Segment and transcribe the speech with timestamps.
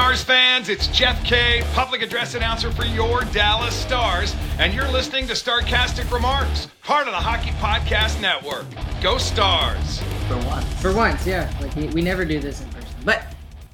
[0.00, 5.26] Stars fans, it's Jeff K, public address announcer for your Dallas Stars, and you're listening
[5.26, 8.64] to Starcastic Remarks, part of the Hockey Podcast Network.
[9.02, 10.00] Go Stars!
[10.26, 10.80] For once.
[10.80, 11.52] For once, yeah.
[11.60, 12.94] Like we, we never do this in person.
[13.04, 13.26] But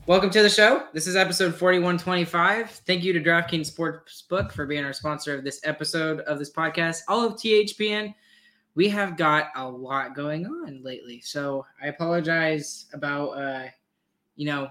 [0.09, 0.89] welcome to the show.
[0.93, 2.71] This is episode 4125.
[2.71, 7.03] Thank you to DraftKings Sportsbook for being our sponsor of this episode of this podcast.
[7.07, 8.13] All of THPN.
[8.75, 11.21] We have got a lot going on lately.
[11.21, 13.69] So I apologize about uh,
[14.35, 14.69] you know,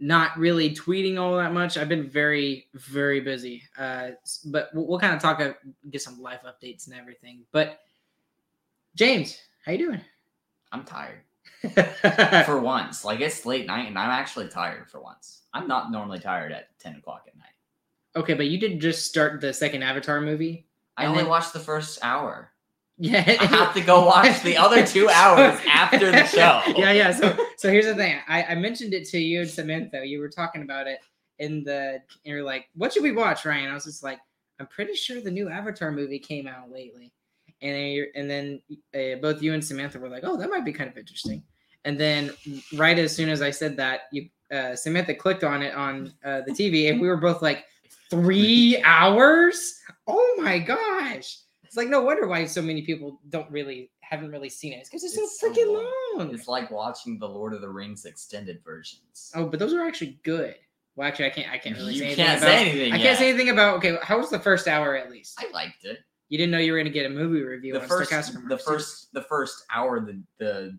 [0.00, 1.76] not really tweeting all that much.
[1.76, 3.62] I've been very, very busy.
[3.78, 4.10] Uh,
[4.46, 5.52] but we'll, we'll kind of talk, uh,
[5.90, 7.42] get some life updates and everything.
[7.52, 7.80] But
[8.96, 10.00] James, how you doing?
[10.72, 11.20] I'm tired.
[12.46, 13.04] for once.
[13.04, 15.42] Like it's late night and I'm actually tired for once.
[15.52, 17.46] I'm not normally tired at 10 o'clock at night.
[18.16, 20.66] okay, but you did just start the second Avatar movie.
[20.96, 22.49] I only then- watched the first hour.
[23.02, 26.60] Yeah, I have to go watch the other two hours after the show.
[26.76, 27.10] Yeah, yeah.
[27.12, 28.18] So, so here's the thing.
[28.28, 30.06] I, I mentioned it to you and Samantha.
[30.06, 30.98] You were talking about it
[31.38, 31.94] in the.
[31.94, 34.18] And you're like, "What should we watch, Ryan?" I was just like,
[34.58, 37.10] "I'm pretty sure the new Avatar movie came out lately,"
[37.62, 38.60] and then you're, and then
[38.94, 41.42] uh, both you and Samantha were like, "Oh, that might be kind of interesting."
[41.86, 42.30] And then
[42.74, 46.42] right as soon as I said that, you uh, Samantha clicked on it on uh,
[46.42, 47.64] the TV, and we were both like,
[48.10, 49.80] three hours?
[50.06, 51.38] Oh my gosh!
[51.70, 54.78] It's like no wonder why so many people don't really haven't really seen it.
[54.78, 55.94] It's because it's, It's so so long.
[56.16, 56.34] long.
[56.34, 59.30] It's like watching the Lord of the Rings extended versions.
[59.36, 60.56] Oh, but those are actually good.
[60.96, 61.48] Well, actually, I can't.
[61.48, 62.48] I can't really you say anything can't about.
[62.50, 62.92] say anything.
[62.92, 63.02] I yet.
[63.04, 63.76] can't say anything about.
[63.76, 65.38] Okay, how was the first hour at least?
[65.40, 66.00] I liked it.
[66.28, 68.10] You didn't know you were going to get a movie review The first,
[68.48, 70.76] the first, the first hour, the the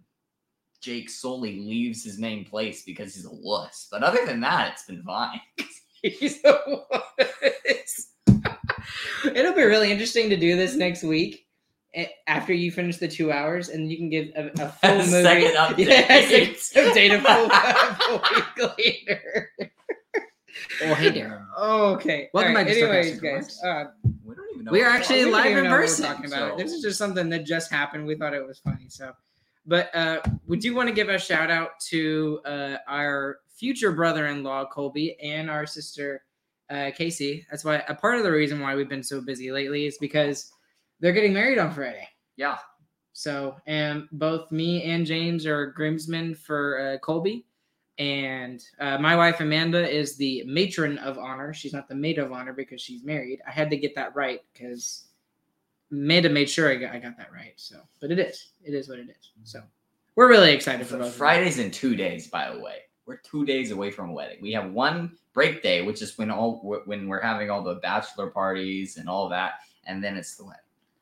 [0.82, 3.88] Jake Sully leaves his main place because he's a wuss.
[3.90, 5.40] But other than that, it's been fine.
[6.04, 8.08] He's a wuss.
[9.36, 11.48] It'll be really interesting to do this next week.
[11.94, 14.98] eh, After you finish the two hours, and you can give a, a full A
[14.98, 15.88] movie second update.
[15.88, 17.22] Yeah, second update a
[18.08, 19.50] full, full week later.
[20.84, 21.46] Oh, hey there.
[21.60, 22.30] Okay.
[22.34, 23.84] Welcome All back to Anyways, Starcastic guys, uh,
[24.26, 24.72] We don't even know.
[24.72, 26.52] We're actually we live in know we're person, talking about.
[26.58, 28.06] so- This is just something that just happened.
[28.06, 28.86] We thought it was funny.
[28.90, 29.12] So,
[29.66, 34.66] but uh, we do want to give a shout out to uh, our future brother-in-law
[34.72, 36.24] Colby and our sister
[36.72, 37.46] uh, Casey.
[37.52, 40.52] That's why a part of the reason why we've been so busy lately is because
[41.00, 42.08] they're getting married on Friday.
[42.38, 42.58] Yeah.
[43.14, 47.46] So, and both me and James are groomsmen for uh, Colby.
[47.98, 51.54] And uh, my wife Amanda is the matron of honor.
[51.54, 53.40] She's not the maid of honor because she's married.
[53.46, 55.08] I had to get that right because
[55.92, 57.54] Amanda made sure I got, I got that right.
[57.58, 58.54] So, but it is.
[58.64, 59.32] It is what it is.
[59.44, 59.62] So,
[60.16, 61.14] we're really excited for both.
[61.14, 62.80] Friday's in two days, by the way.
[63.06, 64.38] We're two days away from a wedding.
[64.42, 68.30] We have one break day, which is when all when we're having all the bachelor
[68.30, 69.54] parties and all that,
[69.86, 70.60] and then it's the wedding.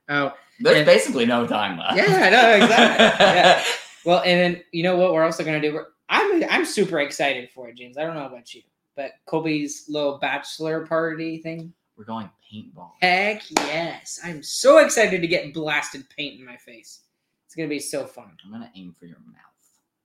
[0.07, 1.97] Oh, There's And- basically no time left.
[1.97, 3.25] Yeah, no, exactly.
[3.25, 3.63] Yeah.
[4.05, 5.73] well, and then you know what we're also gonna do?
[5.73, 7.97] We're, I'm I'm super excited for it, James.
[7.97, 8.61] I don't know about you,
[8.95, 11.73] but Colby's little bachelor party thing.
[11.97, 12.91] We're going paintball.
[13.01, 14.19] Heck yes.
[14.23, 17.01] I'm so excited to get blasted paint in my face.
[17.45, 18.31] It's going to be so fun.
[18.45, 19.48] I'm gonna aim for your mouth.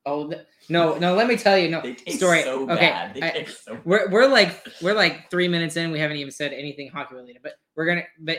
[0.07, 0.33] Oh,
[0.69, 1.69] no, no, let me tell you.
[1.69, 2.43] No, story.
[2.43, 2.75] so okay.
[2.75, 3.15] bad.
[3.15, 5.91] They I- so we're, we're like, we're like three minutes in.
[5.91, 8.39] We haven't even said anything hockey related, but we're going to, but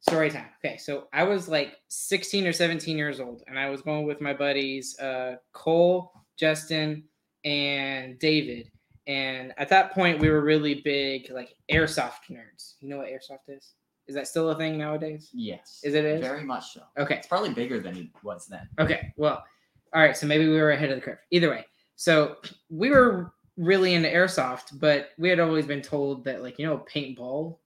[0.00, 0.46] story time.
[0.64, 0.76] Okay.
[0.78, 4.32] So I was like 16 or 17 years old and I was going with my
[4.32, 7.04] buddies, uh, Cole, Justin,
[7.44, 8.70] and David.
[9.06, 12.74] And at that point, we were really big, like airsoft nerds.
[12.80, 13.74] You know what airsoft is?
[14.08, 15.30] Is that still a thing nowadays?
[15.32, 15.80] Yes.
[15.82, 16.20] Is it is?
[16.20, 16.82] Very much so.
[16.98, 17.16] Okay.
[17.16, 18.68] It's probably bigger than it was then.
[18.78, 19.12] Okay.
[19.16, 19.44] Well,
[19.94, 20.16] all right.
[20.16, 21.18] So maybe we were ahead of the curve.
[21.30, 21.64] Either way.
[21.96, 22.36] So
[22.68, 26.84] we were really into airsoft, but we had always been told that, like, you know,
[26.92, 27.58] paintball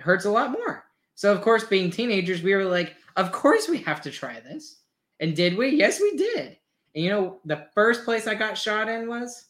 [0.00, 0.84] hurts a lot more.
[1.14, 4.80] So, of course, being teenagers, we were like, of course we have to try this.
[5.20, 5.68] And did we?
[5.68, 6.56] Yes, we did.
[6.94, 9.46] And you know, the first place I got shot in was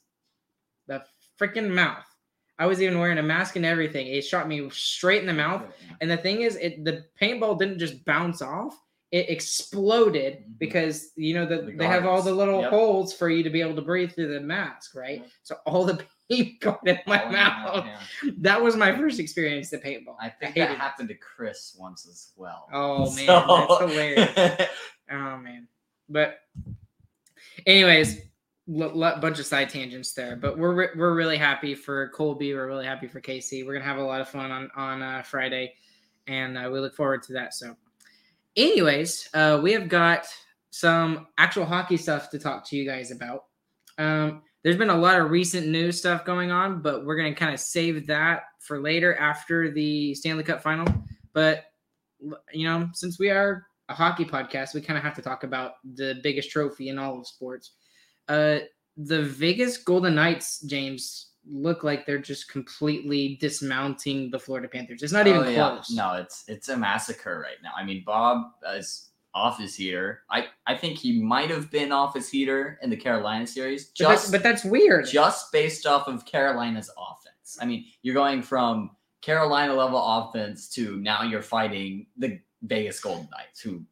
[0.87, 1.03] the
[1.41, 2.05] freaking mouth.
[2.59, 4.07] I was even wearing a mask and everything.
[4.07, 5.63] It shot me straight in the mouth.
[6.01, 8.81] And the thing is, it the paintball didn't just bounce off;
[9.15, 10.59] it exploded Mhm.
[10.59, 12.71] because you know that The they have all the little Yep.
[12.71, 15.21] holes for you to be able to breathe through the mask, right?
[15.21, 15.31] Yep.
[15.45, 17.87] So all the paint got in my Oh, mouth.
[17.87, 18.31] yeah.
[18.39, 20.17] That was my first experience to paintball.
[20.21, 20.79] I think hated that it.
[20.79, 22.69] happened to Chris once as well.
[22.73, 24.69] Oh man, So- that's hilarious.
[25.11, 25.69] Oh man,
[26.09, 26.39] but
[27.67, 28.21] anyways,
[28.75, 32.55] l- l- bunch of side tangents there, but we're re- we're really happy for Colby.
[32.55, 33.63] We're really happy for Casey.
[33.63, 35.75] We're gonna have a lot of fun on on uh, Friday,
[36.27, 37.55] and uh, we look forward to that.
[37.55, 37.77] So,
[38.57, 40.27] anyways, uh, we have got
[40.71, 43.45] some actual hockey stuff to talk to you guys about.
[43.99, 47.53] Um, there's been a lot of recent news stuff going on, but we're gonna kind
[47.53, 50.87] of save that for later after the Stanley Cup final.
[51.33, 51.65] But
[52.53, 55.75] you know, since we are a hockey podcast, we kind of have to talk about
[55.95, 57.73] the biggest trophy in all of sports.
[58.29, 58.61] Uh,
[58.97, 65.03] the Vegas Golden Knights, James, look like they're just completely dismounting the Florida Panthers.
[65.03, 65.71] It's not even Oh, yeah.
[65.71, 65.91] close.
[65.91, 67.73] No, it's it's a massacre right now.
[67.77, 70.23] I mean, Bob is off his heater.
[70.31, 74.09] I I think he might have been off his heater in the Carolina series, but,
[74.09, 75.07] that's, just but that's weird.
[75.07, 77.59] just based off of Carolina's offense.
[77.61, 83.29] I mean, you're going from Carolina level offense to now you're fighting the Vegas Golden
[83.31, 83.83] Knights, who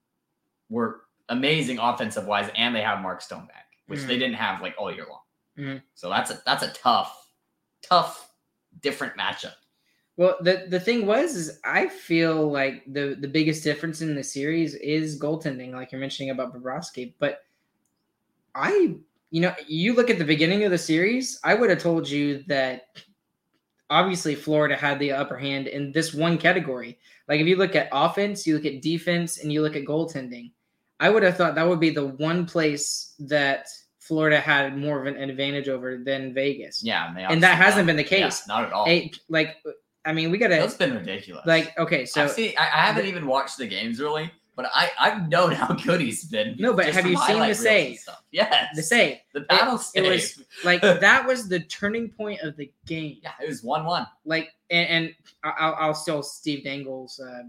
[0.71, 4.21] were amazing offensive wise, and they have Mark Stone back, which they Mhm.
[4.21, 5.21] didn't have like all year long.
[5.59, 5.83] Mhm.
[5.95, 7.22] So that's a that's a tough,
[7.83, 8.31] tough,
[8.81, 9.55] different matchup.
[10.17, 14.23] Well, the the thing was is I feel like the the biggest difference in the
[14.23, 17.15] series is goaltending, like you're mentioning about Bobrovsky.
[17.19, 17.45] But
[18.55, 18.97] I,
[19.31, 22.45] you know, you look at the beginning of the series, I would have told you
[22.49, 22.89] that
[23.89, 26.99] obviously Florida had the upper hand in this one category.
[27.29, 30.53] Like if you look at offense, you look at defense, and you look at goaltending,
[31.01, 33.67] I would have thought that would be the one place that
[34.13, 36.85] Florida had more of an advantage over than Vegas.
[36.85, 37.87] Yeah, and, And that hasn't don't.
[37.87, 38.47] been the Yeah, case.
[38.47, 38.87] not at all.
[39.31, 39.57] Like,
[40.05, 41.47] I mean, we gotta That's been ridiculous.
[41.47, 45.53] like okay, so I, I haven't even watched the games really, but I I've known
[45.53, 46.57] how good he's been.
[46.59, 47.99] No, but have you seen the save?
[48.33, 50.07] Yes, the save, the battle it save.
[50.07, 53.19] was- like that was the turning point of the game.
[53.23, 54.07] yeah, it was one one.
[54.27, 55.15] Like, and, and
[55.45, 57.45] I- I'll, I'll steal Steve Dangle's uh,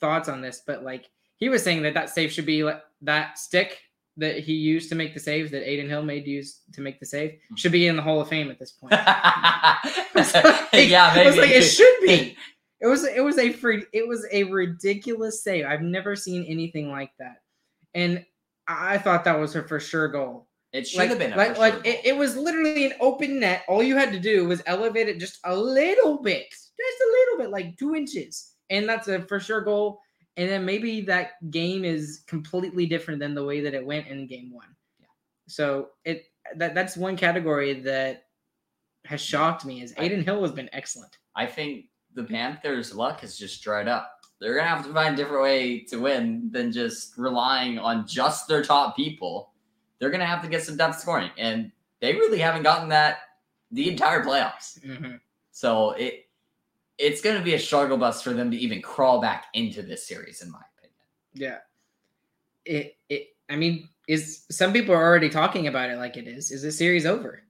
[0.00, 1.08] thoughts on this, but like
[1.38, 3.78] he was saying that that save should be like that stick
[4.16, 7.06] that he used to make the saves that Adin Hill made use to make the
[7.06, 7.56] save Mm-hmm.
[7.56, 8.92] should be in the Hall of Fame at this point.
[8.92, 9.06] yeah,
[11.14, 12.36] I was like, it should be.
[12.80, 15.66] It was it was a free it was a ridiculous save.
[15.66, 17.42] I've never seen anything like that,
[17.94, 18.24] and
[18.66, 20.48] I I thought that was her for sure goal.
[20.72, 23.64] It should like, have been like like sure it, it was literally an open net.
[23.68, 27.44] All you had to do was elevate it just a little bit, just a little
[27.44, 30.00] bit, like two inches, and that's a for sure goal.
[30.36, 34.26] And then maybe that game is completely different than the way that it went in
[34.26, 34.74] game one.
[34.98, 35.06] Yeah.
[35.48, 38.24] So it that that's one category that
[39.04, 39.82] has shocked me.
[39.82, 41.18] Is I- Adin Hill has been excellent.
[41.34, 44.16] I think the Panthers' luck has just dried up.
[44.40, 48.48] They're gonna have to find a different way to win than just relying on just
[48.48, 49.52] their top people.
[49.98, 53.18] They're gonna have to get some depth scoring, and they really haven't gotten that
[53.70, 54.80] the entire playoffs.
[54.80, 55.20] Mhm.
[55.50, 56.29] So it
[57.00, 60.42] it's gonna be a struggle bus for them to even crawl back into this series,
[60.42, 60.98] in my opinion.
[61.34, 61.58] Yeah.
[62.64, 66.50] It it I mean, is some people are already talking about it like it is.
[66.50, 67.42] Is the series over?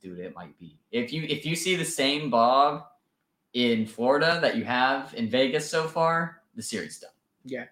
[0.00, 0.78] Dude, it might be.
[0.90, 2.84] If you if you see the same Bob
[3.52, 7.10] in Florida that you have in Vegas so far, the series done.
[7.44, 7.64] Yeah.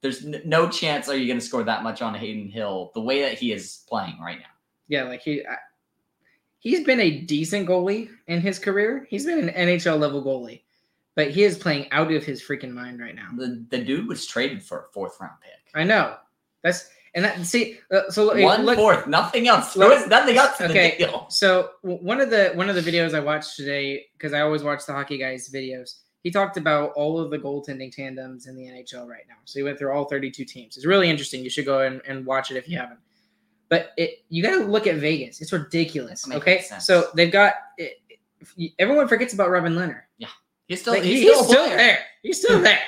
[0.00, 3.00] There's n- no chance are you going to score that much on Hayden Hill the
[3.00, 4.46] way that he is playing right now.
[4.88, 5.56] Yeah, like he I,
[6.60, 9.06] he's been a decent goalie in his career.
[9.10, 10.62] He's been an NHL level goalie,
[11.16, 13.28] but he is playing out of his freaking mind right now.
[13.36, 15.74] The the dude was traded for a fourth round pick.
[15.74, 16.16] I know.
[16.62, 19.74] That's and that see uh, so One look fourth, nothing else.
[19.74, 21.10] there was nothing else okay.
[21.28, 24.86] So one of the one of the videos I watched today because I always watch
[24.86, 26.00] the hockey guys videos.
[26.22, 29.36] He talked about all of the goaltending tandems in the NHL right now.
[29.46, 30.76] So he went through all 32 teams.
[30.76, 31.42] It's really interesting.
[31.42, 33.00] You should go and, and watch it if you haven't.
[33.70, 35.40] But it you got to look at Vegas.
[35.40, 36.30] It's ridiculous.
[36.30, 36.84] Okay, sense.
[36.86, 38.02] so they've got it,
[38.78, 40.02] everyone forgets about Robin Lehner.
[40.18, 40.28] Yeah,
[40.66, 41.76] he's still Like, he's, he- still, player.
[41.76, 41.98] there.
[42.22, 42.80] He's still there.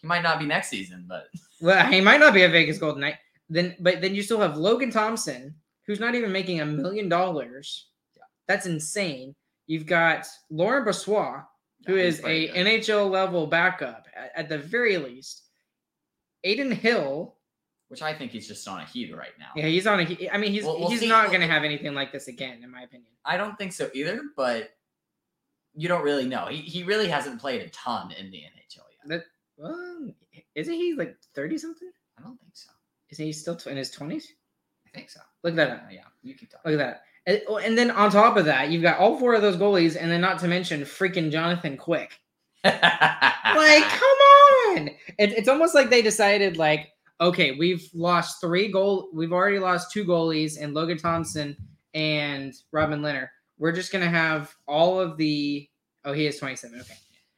[0.00, 1.26] He might not be next season, but
[1.60, 3.16] Well, he might not be a Vegas Golden Knight.
[3.50, 5.54] Then, but then you still have Logan Thompson,
[5.86, 7.86] who's not even making a million dollars.
[8.48, 9.34] That's insane.
[9.66, 11.44] You've got Laurent Brossoit,
[11.86, 12.54] who Yeah, is a good.
[12.56, 15.42] NHL level backup at, at the very least.
[16.44, 17.35] Adin Hill,
[17.88, 19.48] which I think he's just on a heat right now.
[19.56, 20.04] yeah, he's on a.
[20.04, 20.28] heat.
[20.32, 21.08] I mean, he's We'll- we'll he's see.
[21.08, 23.10] not going to have anything like this again, in my opinion.
[23.24, 24.70] I don't think so either, but
[25.74, 26.46] you don't really know.
[26.46, 29.08] He, he really hasn't played a ton in the NHL yet.
[29.08, 29.24] That
[29.56, 30.10] well,
[30.54, 31.90] isn't he like thirty something?
[32.18, 32.70] I don't think so.
[33.10, 34.32] Isn't he still in his twenties?
[34.86, 35.20] I think so.
[35.42, 35.82] Look at that up.
[35.86, 36.72] Uh, yeah, you keep talking.
[36.72, 37.02] Look at that.
[37.28, 39.96] And, oh, and then on top of that, you've got all four of those goalies,
[40.00, 42.18] and then not to mention freaking Jonathan Quick.
[42.64, 44.18] Like, come
[44.76, 44.88] on!
[45.18, 46.88] It, it's almost like they decided, like,
[47.20, 51.56] okay, we've lost three goal, we've already lost two goalies, and Logan Thompson
[51.94, 53.28] and Robin Lehner.
[53.58, 55.68] We're just gonna have all of the.
[56.04, 56.80] Oh, he is twenty-seven.
[56.80, 56.94] Okay,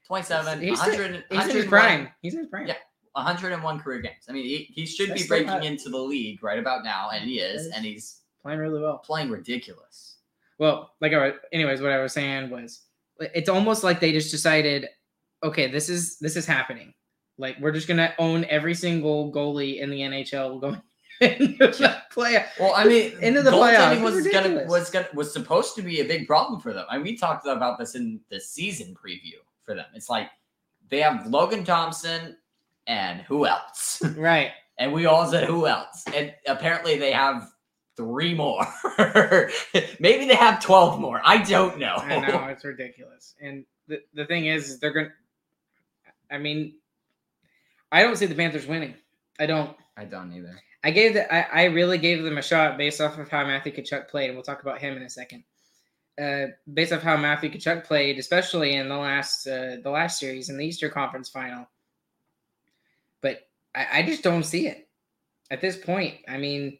[0.06, 2.08] 27, He's still- 100, he's in his prime.
[2.22, 2.66] He's in his prime.
[2.66, 2.74] Yeah.
[3.12, 4.24] 101 career games.
[4.28, 7.10] I mean, he, he should That's be breaking not- into the league right about now,
[7.10, 8.98] and he is, and he's playing really well.
[8.98, 10.16] Playing ridiculous.
[10.58, 12.82] Well, like I was, anyways, what I was saying was,
[13.20, 14.86] it's almost like they just decided,
[15.42, 16.94] okay, this is this is happening.
[17.38, 20.82] Like we're just gonna own every single goalie in the NHL going
[21.20, 22.44] into the play.
[22.60, 24.02] Well, I mean, Into the goaltending playoffs.
[24.02, 26.84] was gonna was gonna was supposed to be a big problem for them.
[26.90, 29.86] I mean, we talked about this in the season preview for them.
[29.94, 30.28] It's like
[30.90, 32.36] they have Logan Thompson
[32.86, 34.02] and who else?
[34.16, 34.50] Right.
[34.78, 36.04] and we all said who else?
[36.14, 37.50] And apparently they have
[37.96, 38.64] three more.
[40.00, 41.20] Maybe they have twelve more.
[41.24, 41.96] I don't know.
[41.96, 43.34] I know it's ridiculous.
[43.40, 45.12] And the the thing is, is they're gonna.
[46.30, 46.74] I mean,
[47.92, 48.94] I don't see the Panthers winning.
[49.40, 49.76] I don't.
[49.96, 50.58] I don't either.
[50.84, 53.72] I gave the, I, I really gave them a shot based off of how Matthew
[53.72, 55.42] Tkachuk played, and we'll talk about him in a second.
[56.20, 60.48] Uh, based off how Matthew Tkachuk played, especially in the last uh, the last series
[60.50, 61.66] in the Easter Conference Final.
[63.20, 64.88] But I, I just don't see it
[65.50, 66.16] at this point.
[66.28, 66.78] I mean,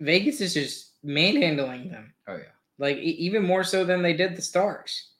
[0.00, 2.52] Vegas is just manhandling them, Oh yeah.
[2.78, 5.10] like e- even more so than they did the Stars.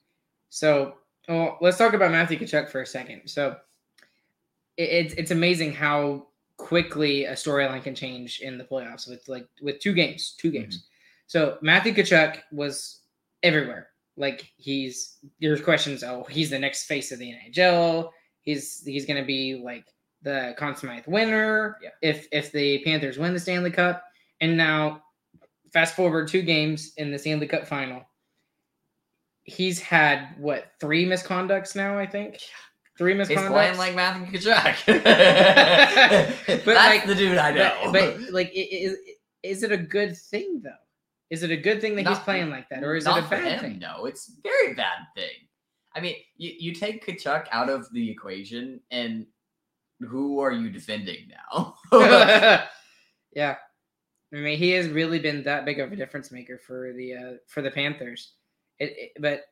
[0.50, 0.94] So,
[1.28, 3.22] well, let's talk about Matthew Tkachuk for a second.
[3.26, 3.56] So,
[4.80, 9.78] it's it's amazing how quickly a storyline can change in the playoffs with like with
[9.80, 10.76] two games, two games.
[10.76, 10.86] Mm-hmm.
[11.26, 13.00] So Matthew Tkachuk was
[13.42, 13.88] everywhere.
[14.16, 16.02] Like he's there's questions.
[16.02, 18.10] Oh, he's the next face of the NHL.
[18.42, 19.86] He's he's gonna be like
[20.22, 21.78] the Conn Smythe winner.
[21.82, 21.90] Yeah.
[22.02, 24.04] If if the Panthers win the Stanley Cup,
[24.40, 25.02] and now
[25.72, 28.02] fast forward two games in the Stanley Cup final.
[29.44, 31.98] He's had what three misconducts now?
[31.98, 32.40] I think
[33.00, 33.28] three misconducts.
[33.40, 34.86] He's playing like Matthew Tkachuk.
[36.46, 37.90] But, That's like- the dude I know.
[37.92, 38.96] But, but like, is
[39.42, 40.70] is it a good thing though?
[41.30, 43.22] Is it a good thing that he's Not- playing like that, or is it a
[43.22, 43.78] for bad thing?
[43.78, 45.30] No, it's a very bad thing.
[45.96, 49.26] I mean, you, you take Tkachuk out of the equation, and
[50.00, 51.74] who are you defending now?
[53.34, 53.56] yeah,
[54.32, 57.32] I mean, he has really been that big of a difference maker for the uh,
[57.48, 58.34] for the Panthers.
[58.78, 59.44] It, it- but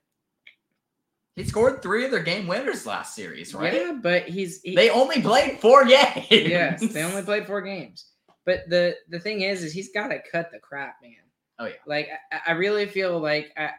[1.38, 3.72] he scored three of their game winners last series, right?
[3.72, 6.26] yeah, but he's he, They only played four games.
[6.30, 8.06] yes, they only played four games.
[8.44, 11.12] But the the thing is, is he's got to cut the crap, man.
[11.58, 11.72] Oh, yeah.
[11.86, 13.70] Like I, I really feel like I,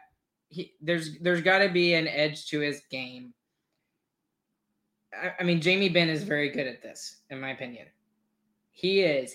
[0.48, 3.32] he there's there's got to be an edge to his game.
[5.14, 7.86] I, I mean, Jamie Benn is very good at this, in my opinion.
[8.70, 9.34] He is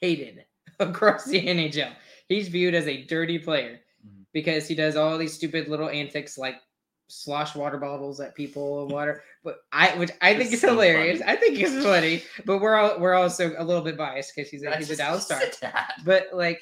[0.00, 0.44] hated
[0.80, 1.92] across the NHL.
[2.28, 4.24] He's viewed as a dirty player Mhm.
[4.32, 6.56] because he does all these stupid little antics like
[7.10, 9.22] slosh water bottles at people and water.
[9.44, 11.20] But I, which I think It's is so hilarious.
[11.20, 11.32] funny.
[11.32, 12.22] I think it's funny.
[12.44, 15.24] But we're all we're also a little bit biased because he's a, he's a Dallas
[15.24, 15.40] star.
[16.04, 16.60] But like,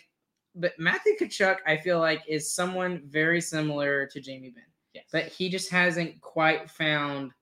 [0.55, 4.65] but Matthew Tkachuk, I feel like is someone very similar to Jamie Benn,
[4.95, 5.05] Yes.
[5.13, 7.33] but he just hasn't quite found.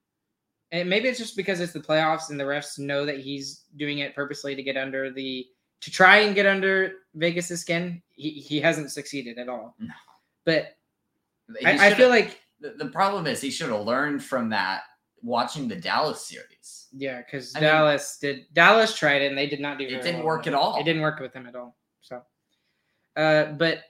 [0.73, 3.99] And maybe it's just because it's the playoffs and the refs know that he's doing
[4.01, 5.47] it purposely to get under the
[5.83, 8.03] to try and get under Vegas's skin.
[8.11, 9.75] He he hasn't succeeded at all.
[9.79, 9.93] No.
[10.45, 10.77] But
[11.65, 14.83] I, I feel like the, the problem is he should have learned from that
[15.23, 16.89] watching the Dallas series.
[16.93, 19.85] yeah, because I mean- Dallas did Dallas tried it and they did not do.
[19.85, 20.79] It didn't well work at all.
[20.79, 21.77] It didn't work with him at all.
[22.01, 22.23] So,
[23.17, 23.81] uh, but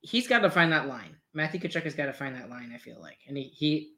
[0.00, 1.16] he's got to find that line.
[1.34, 2.72] Matthew Tkachuk has got to find that line.
[2.74, 3.92] I feel like, and he, he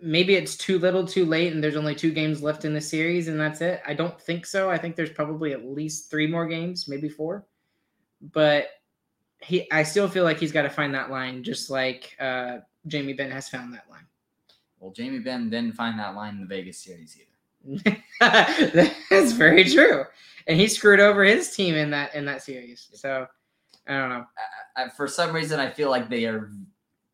[0.00, 3.28] maybe it's too little, too late, and there's only two games left in the series,
[3.28, 3.80] and that's it.
[3.86, 4.70] I don't think so.
[4.70, 7.46] I think there's probably at least three more games, maybe four.
[8.32, 8.68] But
[9.46, 13.12] he, I still feel like he's got to find that line, just like uh, Jamie
[13.12, 14.06] Benn has found that line.
[14.80, 17.96] Well, Jamie Benn didn't find that line in the Vegas series either.
[18.20, 20.04] That's very true.
[20.46, 22.88] And he screwed over his team in that in that series.
[22.92, 23.26] So
[23.88, 24.24] I don't know.
[24.76, 26.50] I, for some reason, I feel like they are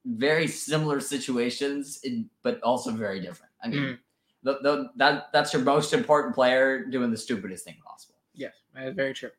[0.04, 3.52] very similar situations, in, but also very different.
[3.62, 3.98] I mean, Mhm.
[4.42, 8.16] the, the, that that's your most important player doing the stupidest thing possible.
[8.34, 9.30] Yes, that is very true.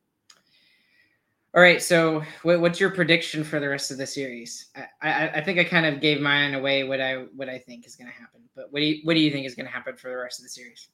[1.56, 4.72] All right, so what's your prediction for the rest of the series?
[4.76, 7.86] I, I, I think I kind of gave mine away what I what I think
[7.86, 8.42] is going to happen.
[8.56, 10.40] But what do you what do you think is going to happen for the rest
[10.40, 10.90] of the series?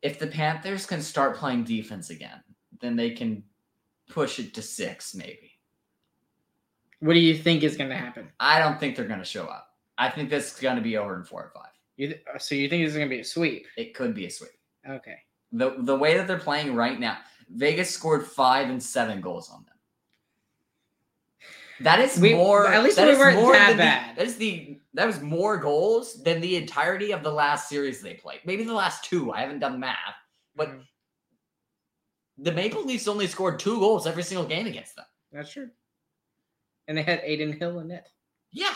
[0.00, 2.42] If the Panthers can start playing defense again,
[2.80, 3.42] then they can
[4.08, 5.52] push it to six, maybe.
[7.00, 8.30] What do you think is going to happen?
[8.40, 9.68] I don't think they're going to show up.
[9.98, 11.70] I think this is going to be over in four or five.
[11.96, 13.66] You th- so you think this is going to be a sweep?
[13.76, 14.52] It could be a sweep.
[14.88, 15.18] Okay.
[15.52, 17.18] The the way that they're playing right now,
[17.54, 19.74] Vegas scored five and seven goals on them.
[21.80, 22.68] That is We- more.
[22.68, 24.16] at least that we weren't more that the- bad.
[24.16, 28.12] that is the that was more goals than the entirety of the last series they
[28.14, 28.40] played.
[28.44, 29.32] Maybe the last two.
[29.32, 29.96] I haven't done math.
[30.54, 30.86] But Mhm.
[32.38, 35.06] the Maple Leafs only scored two goals every single game against them.
[35.32, 35.70] that's true.
[36.88, 38.06] And they had Adin Hill in it.
[38.50, 38.74] Yeah,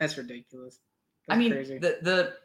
[0.00, 0.80] That's ridiculous.
[1.28, 1.76] I mean crazy.
[1.78, 2.38] the the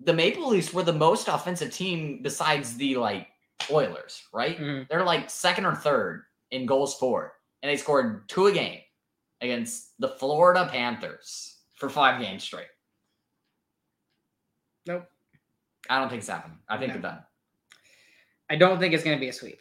[0.00, 3.28] the Maple Leafs were the most offensive team besides the like
[3.70, 4.58] Oilers, right?
[4.58, 4.88] Mhm.
[4.88, 8.80] They're like second or third in goals for, and they scored two a game
[9.40, 12.68] against the Florida Panthers for five games straight.
[14.86, 15.06] Nope.
[15.90, 16.58] I don't think it's happening.
[16.68, 16.92] I think No.
[16.94, 17.24] they're done.
[18.48, 19.58] I don't think it's going to be a sweep.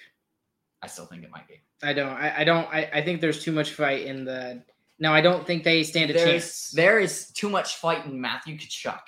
[0.81, 1.61] I still think it might be.
[1.83, 2.13] I don't.
[2.13, 2.67] I, I don't.
[2.67, 4.63] I, I think there's too much fight in the.
[4.99, 6.69] No, I don't think they stand a chance.
[6.71, 9.01] there is too much fight in Matthew Tkachuk.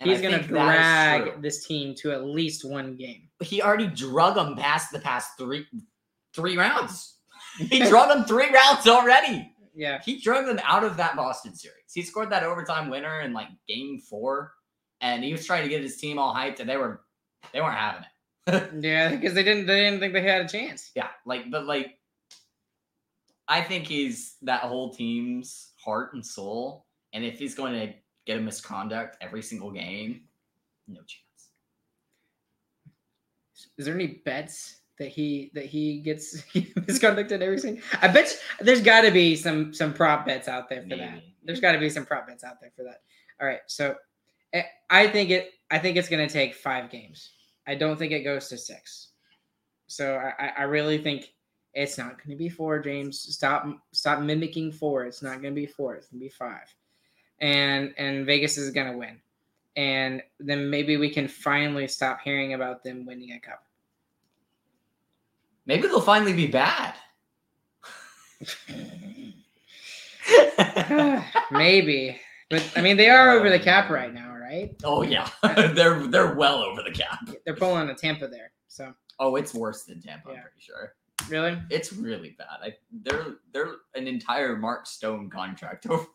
[0.00, 3.28] And He's going to think that is drag this team to at least one game.
[3.40, 5.66] He already drug them past the past three
[6.34, 7.12] three rounds.
[7.58, 9.50] He drug them three rounds already.
[9.74, 10.02] Yeah.
[10.04, 11.90] He drug them out of that Boston series.
[11.90, 14.52] He scored that overtime winner in like game four,
[15.00, 17.00] and he was trying to get his team all hyped, and they were
[17.54, 18.08] they weren't having it.
[18.84, 19.66] Yeah, because they didn't.
[19.66, 20.90] They didn't think they had a chance.
[20.94, 21.98] Yeah, like but like
[23.48, 27.94] I think he's that whole team's heart and soul, and if he's going to
[28.26, 30.22] get a misconduct every single game,
[30.88, 31.22] no chance.
[33.78, 37.82] Is there any bets that he that he gets misconducted every single?
[38.02, 41.22] I bet you- there's got to be some some prop bets out there for that.
[41.44, 43.02] There's got to be some prop bets out there for that.
[43.40, 43.94] All right, so
[44.52, 45.52] eh, I think it.
[45.70, 47.30] I think it's going to take five games.
[47.66, 49.08] I don't think it goes to six.
[49.88, 51.32] So I, I- I really think
[51.74, 52.78] it's not going to be four.
[52.80, 55.04] James, stop stop mimicking four.
[55.04, 55.94] It's not going to be four.
[55.94, 56.74] It's going to be five,
[57.40, 59.20] and and Vegas is going to win,
[59.76, 63.64] and then maybe we can finally stop hearing about them winning a cup.
[65.66, 66.94] Maybe they'll finally be bad.
[71.50, 74.74] maybe, but I mean they are over the cap right now, right?
[74.84, 75.28] oh yeah,
[75.74, 77.28] they're they're well over the cap.
[77.44, 78.52] They're pulling a Tampa there.
[78.68, 80.28] So Oh, it's worse than Tampa.
[80.30, 80.42] I'm Yeah.
[80.42, 80.94] pretty sure
[81.30, 82.58] really, it's really bad.
[82.62, 86.06] I, they're they're an entire Mark Stone contract over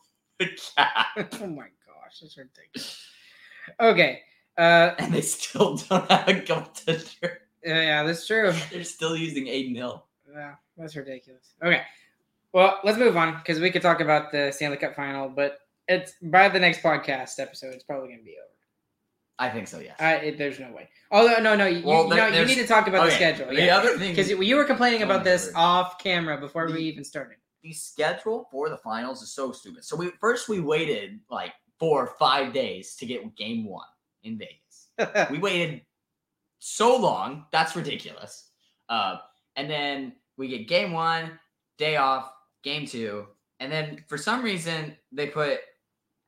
[0.44, 1.06] the cap,
[1.42, 3.06] oh my gosh, that's ridiculous.
[3.80, 4.20] Okay,
[4.58, 7.36] uh, and they still don't have a goaltender.
[7.64, 8.52] yeah, that's true.
[8.72, 10.04] They're still using Adin Hill.
[10.32, 11.54] Yeah, that's ridiculous.
[11.62, 11.82] Okay,
[12.52, 16.14] well, let's move on because we could talk about the Stanley Cup final, but it's
[16.22, 18.48] by the next podcast episode, it's probably gonna be over.
[19.38, 19.80] I think so.
[19.80, 19.96] Yes.
[19.98, 20.88] I, it, there's no way.
[21.10, 23.46] Although, no, no, you, Well, there- know, you need to talk about the schedule.
[23.48, 26.66] The Yeah, other thing because you, you were complaining Oh about this off camera before
[26.70, 27.38] we even started.
[27.62, 29.84] The schedule for the finals is so stupid.
[29.84, 33.86] So we first we waited like four or five days to get game one
[34.22, 35.28] in Vegas.
[35.30, 35.82] we waited
[36.58, 37.46] so long.
[37.52, 38.50] That's ridiculous.
[38.88, 39.16] Uh,
[39.56, 41.38] and then we get game one,
[41.78, 43.26] day off, game two,
[43.60, 45.58] and then for some reason they put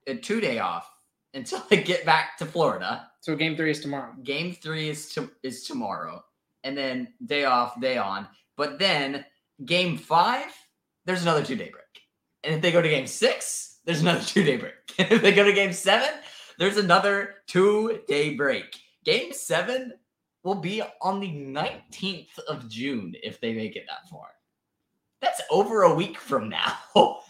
[0.07, 0.91] a two day off
[1.35, 3.11] until they get back to Florida.
[3.21, 4.13] so game three is tomorrow.
[4.23, 6.23] Game three is to, is tomorrow,
[6.63, 8.29] and then day off, day on.
[8.57, 9.25] But then
[9.65, 10.53] game five,
[11.05, 11.85] there's another two day break.
[12.43, 14.75] And if they go to game six, there's another two day break.
[14.99, 16.11] If they go to game seven,
[16.59, 18.79] there's another two day break.
[19.05, 19.93] Game seven
[20.45, 24.29] will be on the 19th of June if they make it that far.
[25.21, 26.77] That's over a week from now.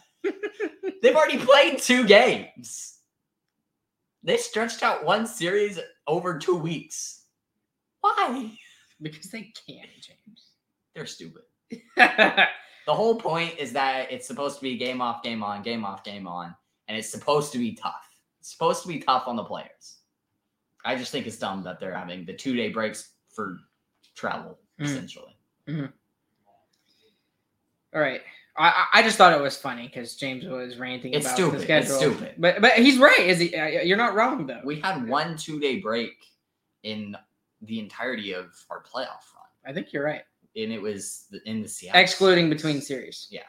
[1.02, 2.98] They've already played two games.
[4.24, 7.22] They stretched out one series over two weeks.
[8.00, 8.50] Why?
[9.02, 10.50] because they can't, James.
[10.94, 11.42] They're stupid.
[12.86, 16.04] The whole point is that it's supposed to be game off, game on, game off,
[16.04, 16.54] game on,
[16.88, 18.08] and it's supposed to be tough.
[18.40, 19.98] It's supposed to be tough on the players.
[20.84, 23.58] I just think it's dumb that they're having the two day breaks for
[24.14, 24.84] travel, Mm.
[24.86, 25.36] essentially.
[27.94, 28.20] All right.
[28.56, 31.60] I, I I just thought it was funny because James was ranting It's about stupid.
[31.60, 31.90] the schedule.
[31.90, 32.34] It's stupid.
[32.38, 33.18] But but he's right.
[33.20, 33.54] Is he?
[33.56, 34.60] Uh, you're not wrong though.
[34.64, 36.12] We had one two day break
[36.82, 37.16] in
[37.62, 40.22] the entirety of our playoff run, I think you're right.
[40.56, 42.00] And it was in the Seattle.
[42.00, 43.42] Excluding between series, Yeah,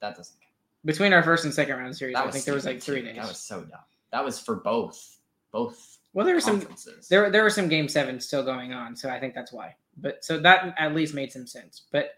[0.00, 0.52] that doesn't count.
[0.84, 3.16] between our first and second round series, That I think there was like three days.
[3.16, 3.80] That was so dumb.
[4.12, 5.18] That was for both
[5.50, 6.66] both well, there were some
[7.08, 9.74] there there were some game seven still going on, so I think that's why.
[9.96, 11.82] But so that at least made some sense.
[11.90, 12.10] But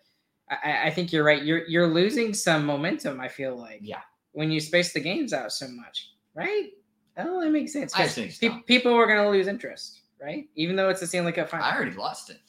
[0.50, 1.42] I- I, think you're right.
[1.42, 3.20] You're you're losing some momentum.
[3.20, 4.00] I feel like yeah,
[4.32, 6.70] when you space the games out so much, right?
[7.16, 7.94] That only makes sense.
[7.94, 10.48] I think pe- people were going to lose interest, right?
[10.56, 11.64] Even though it's a Stanley Cup final.
[11.64, 12.40] I already lost it.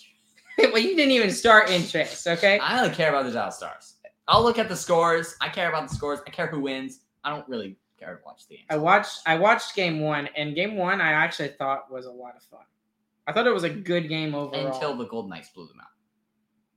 [0.72, 2.60] well, you didn't even start interest, okay?
[2.60, 3.96] I only care about the Dallas Stars.
[4.28, 5.36] I'll look at the scores.
[5.42, 6.20] I care about the scores.
[6.26, 7.02] I care who wins.
[7.24, 8.68] I don't really care to watch the games.
[8.70, 12.36] I watched I watched game one, and game one I actually thought was a lot
[12.36, 12.66] of fun.
[13.28, 14.68] I thought it was a good game overall.
[14.74, 15.88] until the Golden Knights blew them out.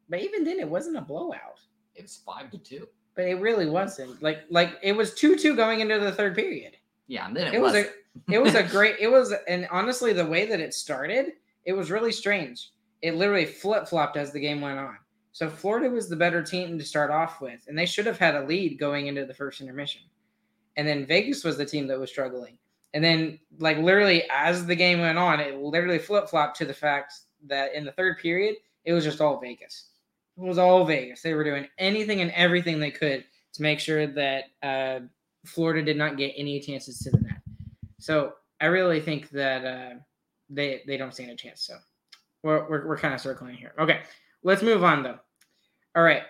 [0.08, 1.60] but even then, it wasn't a blowout.
[1.94, 2.88] It was five to two.
[3.14, 4.22] But it really wasn't.
[4.22, 6.76] Like like it was two two going into the third period.
[7.06, 7.86] Yeah, and then it, It was a
[8.30, 11.32] it was a great it was and honestly the way that it started,
[11.64, 12.70] it was really strange.
[13.02, 14.96] It literally flip flopped as the game went on.
[15.32, 18.34] So Florida was the better team to start off with, and they should have had
[18.34, 20.02] a lead going into the first intermission.
[20.76, 22.58] And then Vegas was the team that was struggling.
[22.94, 26.74] And then, like literally, as the game went on, it literally flip flopped to the
[26.74, 27.14] fact
[27.46, 29.90] that in the third period, it was just all Vegas.
[30.36, 31.20] It was all Vegas.
[31.20, 35.00] They were doing anything and everything they could to make sure that uh,
[35.44, 37.42] Florida did not get any chances to the net.
[37.98, 39.94] So I really think that uh,
[40.48, 41.62] they they don't stand a chance.
[41.62, 41.76] So
[42.42, 43.72] we're we're, we're kind of circling here.
[43.78, 44.00] Okay,
[44.42, 45.18] let's move on though.
[45.96, 46.22] All right.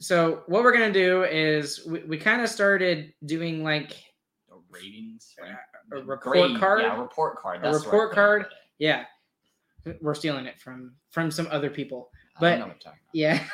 [0.00, 3.90] So what we're gonna do is we, we kind of started doing like
[4.48, 5.34] The ratings.
[5.40, 5.56] Uh, right?
[5.92, 6.82] a The report card?
[6.82, 7.60] Yeah, report card.
[7.62, 8.46] That's the report card?
[8.78, 9.04] yeah,
[10.00, 12.10] we're stealing it from from some other people.
[12.40, 13.14] But- don't know what you're talking about.
[13.14, 13.44] Yeah.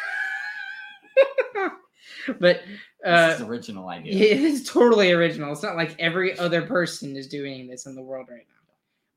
[2.41, 2.63] but
[3.05, 4.13] uh, this is original idea.
[4.13, 5.53] Yeah, it's totally original.
[5.53, 8.55] It's not like every other person is doing this in the world right now.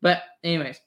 [0.02, 0.80] But anyways,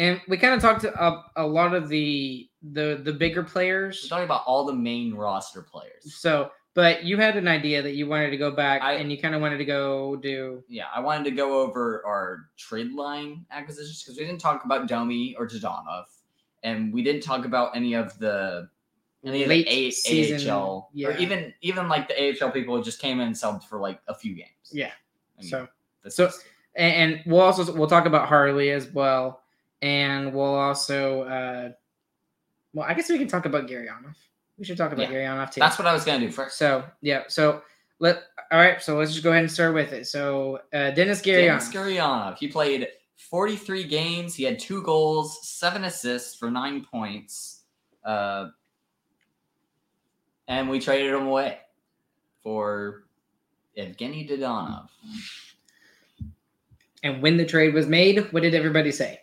[0.00, 3.48] and we kind of talked to a, a lot of the the the bigger We're
[3.48, 4.08] players.
[4.08, 6.14] talking about all the main roster players.
[6.14, 9.18] So, but you had an idea that you wanted to go back I- and you
[9.18, 10.64] kind of wanted to go do.
[10.68, 14.88] Yeah, I wanted to go over our trade line acquisitions because we didn't talk about
[14.88, 16.04] Domi or Dadonov,
[16.62, 18.68] and we didn't talk about any of the
[19.24, 21.08] any of Late the A- season, AHL yeah.
[21.08, 24.00] or even even like the AHL people who just came in and subbed for like
[24.08, 24.70] a few games.
[24.72, 24.92] Yeah.
[25.38, 25.68] I mean, So
[26.08, 26.30] so-
[26.76, 29.42] and we'll also we'll talk about Harley as well,
[29.82, 31.70] and we'll also uh,
[32.72, 34.14] well, I guess we can talk about Gurianov.
[34.58, 35.16] We should talk about Yeah.
[35.36, 35.60] Gurianov too.
[35.60, 36.58] that's what I was gonna do first.
[36.58, 37.62] So yeah, so
[37.98, 38.82] let all right.
[38.82, 40.06] So let's just go ahead and start with it.
[40.06, 41.72] So uh, Dennis Garyanov.
[41.72, 42.38] Gurianov.
[42.38, 44.34] He played 43 games.
[44.34, 47.62] He had two goals, seven assists for nine points.
[48.04, 48.48] Uh,
[50.48, 51.58] and we traded him away
[52.42, 53.04] for
[53.78, 54.88] Evgeny Dadonov.
[57.02, 59.19] And when the trade was made, what did everybody say?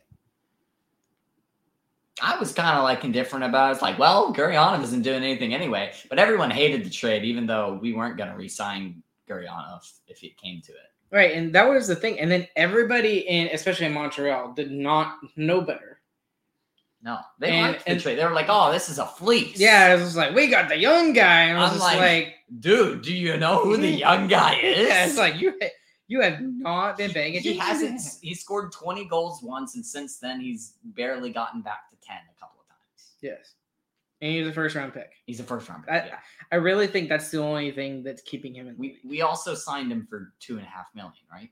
[2.21, 3.73] I was kind of like indifferent about it.
[3.73, 5.91] It's like, well, Gurianov isn't doing anything anyway.
[6.09, 10.37] But everyone hated the trade, even though we weren't going to re-sign Gurianov if it
[10.37, 10.77] came to it.
[11.11, 12.19] Right, and that was the thing.
[12.19, 15.99] And then everybody in, especially in Montreal, did not know better.
[17.01, 18.17] No, they And- liked the and- trade.
[18.17, 19.57] They were like, oh, this is a fleece.
[19.59, 21.99] Yeah, it was like we got the young guy, and I was I'm just like,
[21.99, 24.87] like, dude, do you know who the young guy is?
[24.87, 25.57] yeah, it's like you
[26.07, 27.61] you have not been paying he attention.
[27.61, 28.01] hasn't.
[28.21, 32.39] He scored 20 goals once, and since then he's barely gotten back to 10 a
[32.39, 33.15] couple of times.
[33.21, 33.55] Yes,
[34.21, 35.11] and he's a first round pick.
[35.25, 35.93] He's a first round pick.
[35.93, 36.19] I- yeah.
[36.51, 38.77] I really think that's the only thing that's keeping him in.
[38.77, 41.49] We we also signed him for two and a half million, right?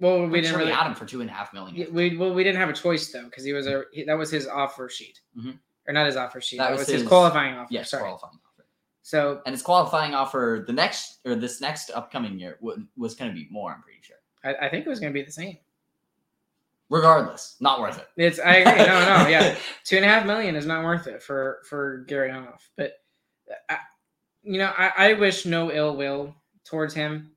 [0.00, 0.70] well, we We didn't sure really.
[0.72, 1.74] we had him for two and a half million.
[1.76, 4.14] Yeah, we well we didn't have a choice though because he was a he, that
[4.18, 5.58] was his offer sheet, Mhm.
[5.88, 6.58] or not his offer sheet.
[6.58, 7.68] That, That was, was his, his- qualifying offer.
[7.72, 8.02] yes, sorry.
[8.02, 8.66] qualifying offer.
[9.02, 13.30] So And his qualifying offer the next or this next upcoming year wa- was going
[13.30, 13.70] to be more.
[13.72, 14.16] I'm pretty sure.
[14.42, 15.58] I, I think it was going to be the same.
[16.90, 18.06] Regardless, not worth it.
[18.16, 18.84] It's I agree.
[18.86, 22.58] No, no, yeah, two and a half million is not worth it for for Gurianov.
[22.76, 22.92] But
[23.70, 23.78] I,
[24.42, 27.32] you know, I, I wish no ill will towards him.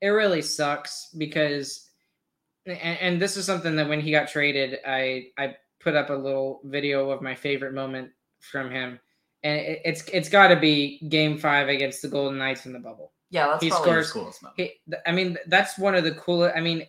[0.00, 1.88] It really sucks because,
[2.66, 6.14] and, and this is something that when he got traded, I I put up a
[6.14, 8.98] little video of my favorite moment from him,
[9.42, 12.78] and it, it's it's got to be Game Five against the Golden Knights in the
[12.78, 13.12] bubble.
[13.30, 14.56] yeah, that's He probably his scores- coolest moment.
[14.58, 14.72] He,
[15.06, 16.56] I mean, that's one of the coolest.
[16.56, 16.86] I mean,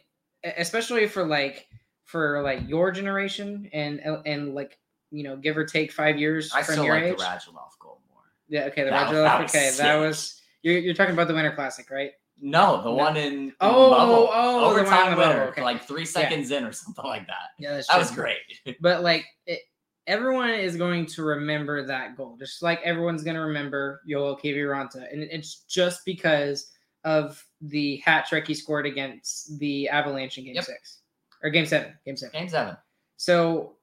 [0.58, 1.67] especially for like
[2.08, 4.78] for like your generation and uh, and like
[5.12, 7.17] you know, give or take five years I from still your like age.
[7.17, 8.24] the Radulov goal more.
[8.50, 8.63] Yeah.
[8.65, 8.84] Okay.
[8.84, 9.24] The That- Radulov.
[9.24, 9.72] that was okay.
[9.78, 12.12] That was you're, you're talking about the Winter Classic, right?
[12.41, 12.96] No, the No.
[12.96, 14.30] one in, in Oh, bubble.
[14.32, 15.62] oh, oh in overtime the bubble, okay.
[15.63, 17.50] like three seconds in or something like that.
[17.60, 18.38] Yeah, that's That was great.
[18.82, 19.60] But like, it,
[20.08, 25.12] everyone is going to remember that goal, just like everyone's going to remember Yoel Kiviranta,
[25.12, 26.72] and it's just because
[27.06, 30.65] of the hat trick he scored against the Avalanche in Game Yep.
[30.65, 30.96] Six
[31.43, 31.93] or Game Seven.
[32.06, 32.39] Game Seven.
[32.39, 32.78] Game seven.
[33.17, 33.73] So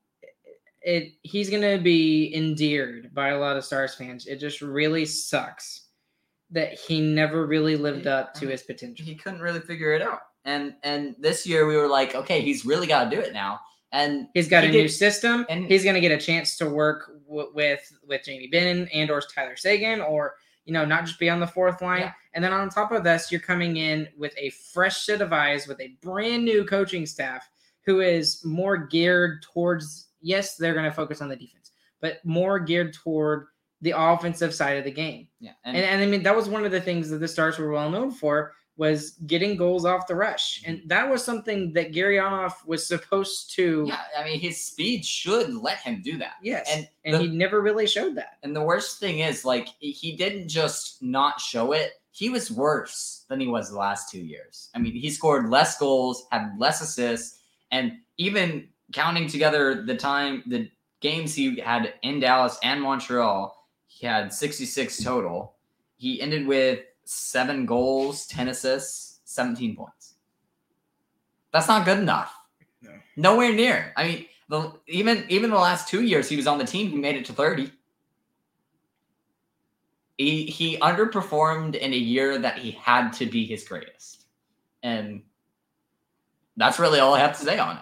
[0.83, 4.27] it he's gonna be endeared by a lot of Stars fans.
[4.27, 5.89] It just really sucks
[6.51, 9.05] that he never really lived up to his potential.
[9.05, 10.21] He couldn't really figure it out.
[10.45, 13.61] And and this year we were like, okay, he's really got to do it now.
[13.93, 16.69] And He's got he a new system, and- and he's gonna get a chance to
[16.69, 21.19] work w- with with Jamie Benn and or Tyler Seguin, or you know, not just
[21.19, 22.01] be on the fourth line.
[22.01, 22.13] Yeah.
[22.33, 25.67] And then on top of this, you're coming in with a fresh set of eyes,
[25.67, 27.49] with a brand new coaching staff
[27.85, 30.09] who is more geared towards.
[30.21, 33.47] Yes, they're going to focus on the defense, but more geared toward
[33.83, 35.29] the offensive side of the game.
[35.41, 37.71] yeah, And, and I mean, that was one of the things that the Stars were
[37.71, 40.71] well known for was getting goals off the rush, mm-hmm.
[40.71, 43.85] and that was something that Gurianov was supposed to.
[43.87, 46.35] yeah, I mean his speed should let him do that.
[46.43, 48.39] Yes, And and, the- he never really showed that.
[48.43, 51.93] And the worst thing is, like, he- he didn't just not show it.
[52.11, 54.71] He was worse than he was the last two years.
[54.75, 60.43] I mean, he scored less goals, had less assists, and even counting together the time,
[60.47, 63.57] the games he had in Dallas and Montreal,
[63.87, 65.57] he had 66 total.
[65.97, 70.15] He ended with seven goals, 10 assists, 17 points.
[71.53, 72.35] That's not good enough.
[72.83, 72.91] No.
[73.17, 73.93] Nowhere near.
[73.97, 76.99] I mean, The, even even the last two years he was on the team, he
[76.99, 77.73] made it to 30.
[80.19, 84.27] He he underperformed in a year that he had to be his greatest.
[84.83, 85.23] And
[86.57, 87.79] that's really all I have to say on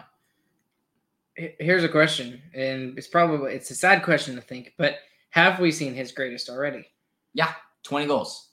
[1.36, 1.56] it.
[1.58, 4.96] Here's a question, and it's probably it's a sad question to think, but
[5.30, 6.86] have we seen his greatest already?
[7.34, 7.52] Yeah,
[7.84, 8.50] 20 goals.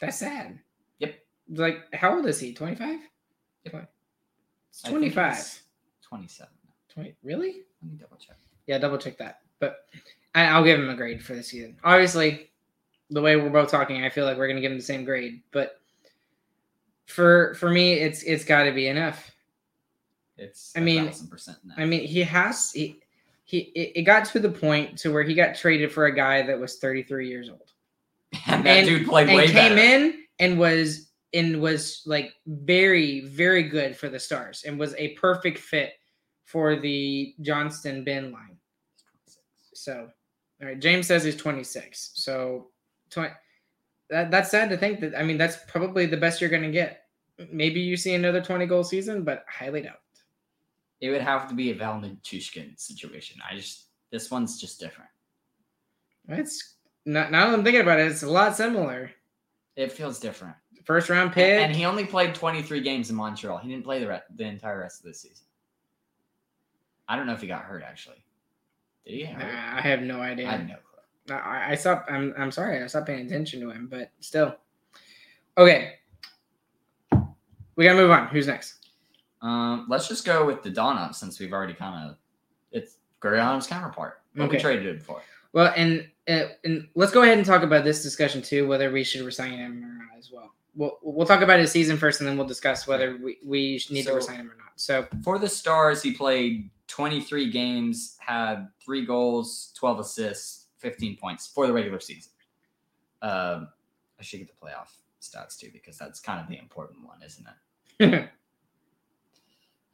[0.00, 0.58] That's sad.
[0.98, 1.14] Yep.
[1.50, 2.52] Like, how old is he?
[2.52, 3.00] 25?
[3.64, 3.90] Yep.
[4.70, 5.36] It's 25.
[5.36, 5.62] he's
[6.02, 6.52] 27.
[6.94, 7.14] 20.
[7.22, 7.62] Really?
[7.82, 8.36] Let me double check.
[8.66, 9.40] Yeah, double check that.
[9.58, 9.86] But
[10.34, 11.76] I, I'll give him a grade for the season.
[11.82, 12.50] Obviously,
[13.10, 15.42] the way we're both talking, I feel like we're gonna give him the same grade.
[15.50, 15.80] But
[17.06, 19.34] for for me, it's it's got to be enough.
[20.36, 23.00] It's I mean- 1000% I mean, he has he
[23.44, 26.42] he it, it got to the point to where he got traded for a guy
[26.42, 27.72] that was 33 years old
[28.46, 29.78] and that and- dude played and way came better.
[29.78, 35.14] in and was and was like very very good for the Stars and was a
[35.14, 35.92] perfect fit
[36.44, 38.56] for the Johnston Benn line.
[39.74, 40.08] So,
[40.60, 42.12] all right, James says he's 26.
[42.14, 42.68] So,
[43.10, 43.30] 20,
[44.10, 45.14] that, that's sad to think that.
[45.14, 47.02] I mean, that's probably the best you're going to get.
[47.52, 50.00] Maybe you see another 20 goal season, but highly doubt.
[51.00, 53.40] It would have to be a Valentin Nichushkin situation.
[53.48, 55.10] I just this one's just different.
[56.28, 56.76] It's
[57.08, 59.10] not, now that I'm thinking about it, it's a lot similar.
[59.76, 60.54] It feels different.
[60.84, 61.60] First round pick.
[61.60, 63.58] And he only played 23 games in Montreal.
[63.58, 65.46] He didn't play the re- the entire rest of this season.
[67.08, 68.22] I don't know if he got hurt actually.
[69.06, 69.32] Did he?
[69.32, 70.48] Nah, I have no idea.
[70.48, 71.36] I have no clue.
[71.36, 72.10] I, I stopped.
[72.10, 72.82] I'm, I'm sorry.
[72.82, 74.56] I stopped paying attention to him, but still.
[75.56, 75.94] Okay.
[77.76, 78.28] We got to move on.
[78.28, 78.86] Who's next?
[79.40, 82.16] Um, let's just go with the Donna since we've already kind of
[82.72, 84.20] it's Gurianov's counterpart.
[84.34, 85.22] What we traded it for.
[85.58, 89.22] Well, and and let's go ahead and talk about this discussion too, whether we should
[89.22, 90.54] resign him or not as well.
[90.76, 94.04] We'll we'll talk about his season first, and then we'll discuss whether we, we need
[94.04, 94.70] So- to resign him or not.
[94.76, 101.48] So For the Stars, he played 23 games, had three goals, 12 assists, 15 points
[101.48, 102.30] for the regular season.
[103.20, 103.66] Um,
[104.20, 107.46] I should get the playoff stats too because that's kind of the important one, isn't
[107.98, 108.30] it?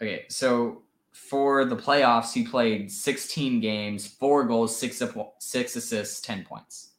[0.02, 0.82] Okay, so
[1.14, 5.00] for the playoffs, he played 16 games, four goals, six
[5.38, 6.90] six assists, 10 points.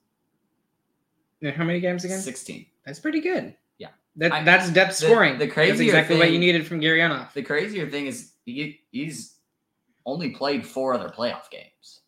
[1.42, 2.20] Now, how many games again?
[2.22, 2.66] 16.
[2.86, 3.56] That's pretty good.
[3.78, 3.90] Yeah.
[4.16, 5.34] that I- that's depth the- scoring.
[5.38, 7.34] the that's crazier exactly what you thing- needed from Gurianov.
[7.34, 9.36] The crazier thing is he, he's
[10.06, 12.00] only played four other playoff games,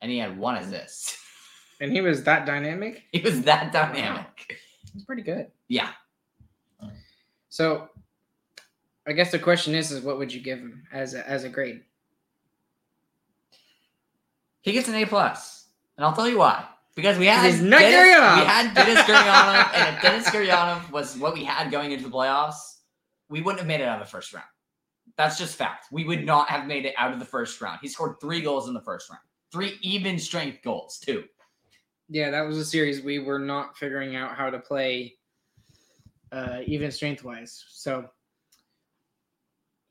[0.00, 1.16] and he had one assist.
[1.80, 3.02] and he was that dynamic.
[3.12, 4.60] he was that dynamic.
[4.94, 5.48] It's pretty good.
[5.66, 5.90] Yeah.
[7.48, 7.88] So,
[9.06, 11.48] I guess the question is, is what would you give him as a, as a
[11.48, 11.82] grade?
[14.62, 16.64] He gets an A plus, and I'll tell you why.
[16.94, 21.42] Because we had Dennis, we had Denis Gurianov, and if Denis Gurianov was what we
[21.42, 22.80] had going into the playoffs,
[23.28, 24.46] we wouldn't have made it out of the first round.
[25.16, 25.86] That's just fact.
[25.90, 27.80] We would not have made it out of the first round.
[27.82, 31.24] He scored three goals in the first round, three even strength goals too.
[32.08, 35.14] Yeah, that was a series we were not figuring out how to play
[36.30, 37.64] uh, even strength wise.
[37.68, 38.06] So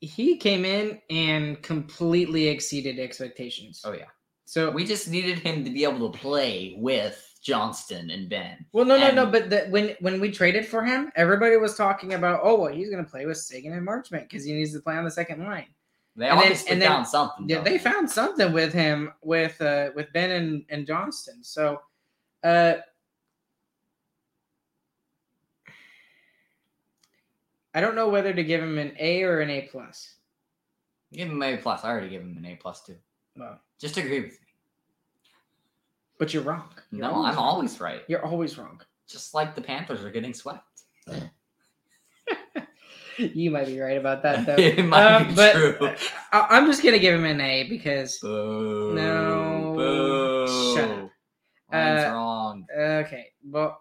[0.02, 3.80] he came in and completely exceeded expectations.
[3.84, 4.10] Oh yeah,
[4.44, 8.66] So we just needed him to be able to play with Johnston and Benn.
[8.72, 9.26] well, no, no, no.
[9.26, 12.90] But the, when when we traded for him, everybody was talking about, oh, well, he's
[12.90, 15.44] going to play with Seguin and Marchment because he needs to play on the second
[15.44, 15.66] line.
[16.14, 17.48] They And then- obviously and then- found something.
[17.48, 17.64] Yeah, though.
[17.64, 21.42] they found something with him with uh with Benn and, and Johnston.
[21.42, 21.80] So
[22.44, 22.74] uh
[27.74, 30.16] I don't know whether to give him an A or an A plus.
[31.12, 31.84] Give him an A plus.
[31.84, 32.96] I already gave him an A plus too.
[33.36, 34.36] Well, Just agree with me.
[36.18, 36.68] but you're wrong.
[36.90, 37.44] You're No, I'm wrong.
[37.44, 38.02] always right.
[38.08, 38.80] You're always wrong.
[39.08, 40.64] Just like the Panthers are getting swept.
[43.18, 44.54] you might be right about that though.
[44.58, 45.76] it might Um, be but true.
[46.32, 48.92] I, I'm just gonna give him an A because Boo.
[48.94, 49.74] No.
[49.76, 50.74] Boo.
[50.74, 51.10] Shut up.
[51.70, 52.66] Mine's Uh, wrong.
[52.78, 53.80] Okay, well,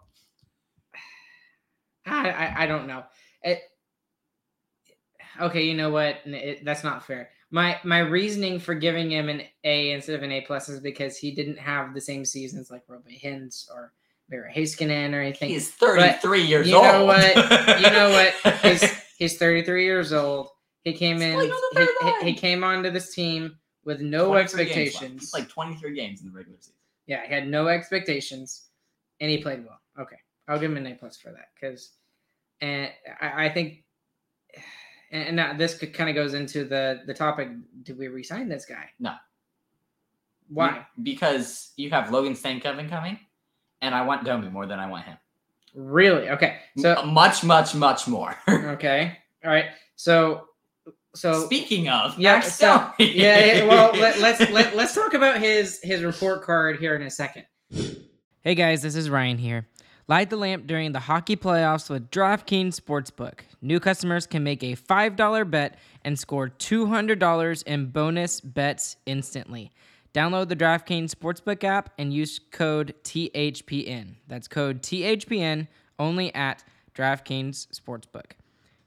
[2.06, 3.04] I I, I don't know.
[3.43, 3.62] It,
[5.41, 6.17] okay, you know what?
[6.25, 7.30] It, that's not fair.
[7.51, 11.17] My my reasoning for giving him an A instead of an A plus is because
[11.17, 13.93] he didn't have the same seasons like Roope Hintz or
[14.30, 15.49] Vera Heiskanen or anything.
[15.49, 16.86] He's 33 years you old.
[16.86, 17.36] know what?
[17.82, 18.56] You know what?
[18.62, 18.84] He's
[19.17, 20.47] he's 33 years old.
[20.86, 21.34] He came He's in.
[21.34, 24.77] playing on the He, he, he came onto this team with no 23 games left.
[24.80, 25.32] expectations.
[25.34, 26.75] Like 23 games in the regular season.
[27.08, 28.69] Yeah, he had no expectations,
[29.19, 29.80] and he played well.
[29.99, 30.15] Okay,
[30.47, 31.91] I'll give him an A plus for that because,
[32.62, 33.84] and I, I think,
[35.12, 37.50] and, and now this kind of goes into the the topic:
[37.84, 38.89] Did we resign this guy?
[39.00, 39.13] No.
[40.50, 40.86] Why?
[41.02, 43.19] Because you have Logan Stankoven coming,
[43.82, 45.17] and I want Domi more than I want him.
[45.74, 46.30] Really?
[46.30, 46.58] Okay.
[46.78, 48.36] So much, much, much more.
[48.50, 49.67] okay, all right.
[49.95, 50.47] So
[51.13, 53.06] so Speaking of, yeah, so, yeah,
[53.45, 53.63] yeah.
[53.65, 57.45] Well, let, let's let, let's talk about his his report card here in a second.
[58.41, 59.67] Hey guys, this is Ryan here.
[60.07, 63.41] Light the lamp during the hockey playoffs with DraftKings Sportsbook.
[63.61, 69.71] New customers can make a $5 bet and score $200 in bonus bets instantly.
[70.13, 74.15] Download the DraftKings Sportsbook app and use code THPN.
[74.27, 78.31] That's code THPN only at DraftKings Sportsbook.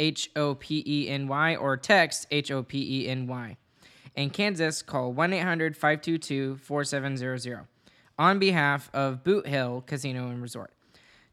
[0.00, 3.56] H O P E N Y or text H O P E N Y.
[4.16, 7.66] In Kansas, call 1 800 522 4700
[8.18, 10.72] on behalf of Boot Hill Casino and Resort.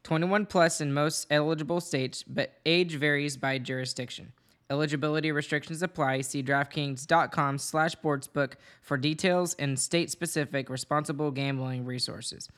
[0.02, 4.32] 21 plus in most eligible states, but age varies by jurisdiction.
[4.70, 6.20] Eligibility restrictions apply.
[6.22, 12.48] See DraftKings.com slash sportsbook for details and state-specific responsible gambling resources.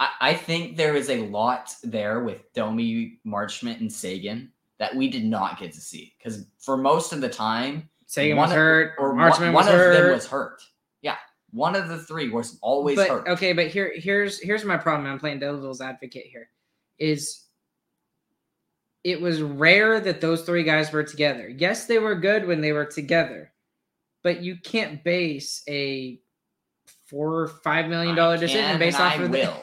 [0.00, 5.08] I, I think there is a lot there with Domi, Marchment, and Seguin that we
[5.08, 8.94] did not get to see because for most of the time, Seguin was of- hurt,
[8.98, 10.02] or or one, Marchment one was of hurt.
[10.02, 10.62] them was hurt.
[11.02, 11.16] Yeah,
[11.52, 13.28] one of the three was always but hurt.
[13.28, 15.06] okay, but here here's here's my problem.
[15.10, 16.48] I'm playing devil's advocate here.
[16.98, 17.44] Is
[19.04, 21.48] it was rare that those three guys were together.
[21.48, 23.52] Yes, they were good when they were together,
[24.22, 26.20] but you can't base a
[27.06, 29.62] four or five million dollar decision based off I of will.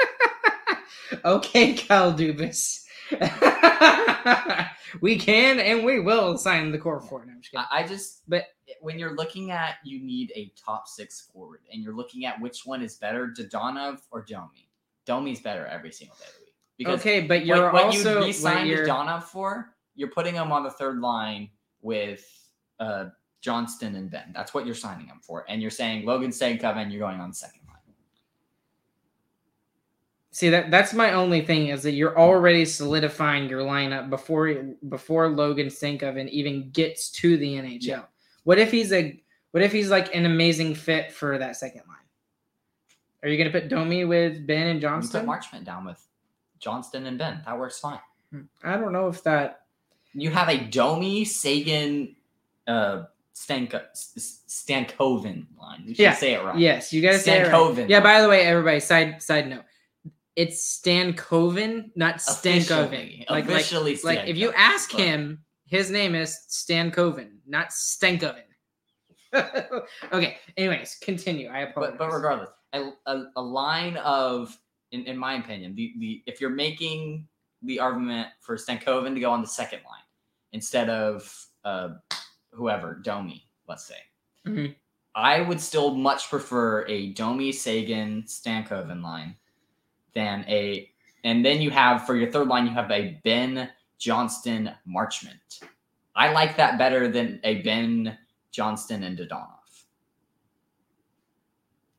[1.24, 2.84] okay, Cal Dubas.
[5.00, 7.26] we can and we will sign the core for it.
[7.26, 7.66] No, I'm just kidding.
[7.70, 8.46] I, just But-
[8.80, 12.62] when you're looking at you need a top six forward, and you're looking at which
[12.64, 14.68] one is better, Dadonov or Domi.
[15.04, 16.54] Domi's better every single day of the week.
[16.78, 20.62] Because okay, but you're what, also you what re-signed Dadonov for, you're putting him on
[20.62, 21.50] the third line
[21.80, 22.24] with
[22.80, 23.06] uh,
[23.40, 24.32] Johnston and Benn.
[24.34, 27.32] That's what you're signing him for, and you're saying Logan Stankoven, and you're going on
[27.32, 27.61] second.
[30.34, 34.50] See that that's my only thing is that you're already solidifying your lineup before
[34.88, 37.82] before Logan Stankoven even gets to the NHL.
[37.82, 38.02] Yeah.
[38.44, 41.98] What if he's a what if he's like an amazing fit for that second line?
[43.22, 45.26] Are you gonna put Domi with Benn and Johnston?
[45.26, 45.42] You put?
[45.42, 46.02] Marchment down with
[46.58, 47.42] Johnston and Benn.
[47.44, 48.00] That works fine.
[48.64, 49.66] I don't know if that
[50.14, 52.16] You have a Domi, Seguin,
[52.66, 53.02] uh,
[53.34, 53.84] Stanko-
[54.48, 55.82] Stankoven line.
[55.84, 56.58] You should Yeah, say it right.
[56.58, 57.88] Yes, you gotta say it right.
[57.90, 59.64] Yeah, by the way, everybody, side side note.
[60.36, 62.86] It's Stankoven, not Stankoven.
[62.86, 63.26] Officially.
[63.28, 68.42] Like, like, Officially like if you ask him, his name is Stankoven, not Stankoven.
[70.12, 70.38] okay.
[70.56, 71.48] Anyways, continue.
[71.48, 71.96] I apologize.
[71.98, 74.56] but but regardless, a, a, a line of,
[74.92, 77.26] in, in my opinion, the, the if you're making
[77.62, 80.02] the argument for Stankoven to go on the second line
[80.52, 81.90] instead of uh,
[82.52, 83.96] whoever Domi, let's say,
[84.46, 84.74] Mhm.
[85.14, 89.36] I would still much prefer a Domi Seguin Stankoven line
[90.14, 90.90] than a,
[91.24, 95.62] and then you have for your third line you have a Benn Johnston Marchment.
[96.14, 98.18] I like that better than a Benn
[98.50, 99.48] Johnston and Dadonov.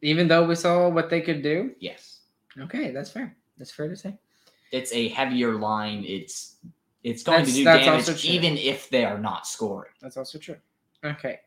[0.01, 2.19] even though we saw what they could do, Yes.
[2.59, 3.35] okay, that's fair.
[3.57, 4.17] That's fair to say.
[4.71, 6.03] it's a heavier line.
[6.05, 6.57] It's
[7.03, 9.91] it's going That's- to do damage even if they are not scoring.
[10.01, 10.57] That's also true.
[11.03, 11.39] Okay,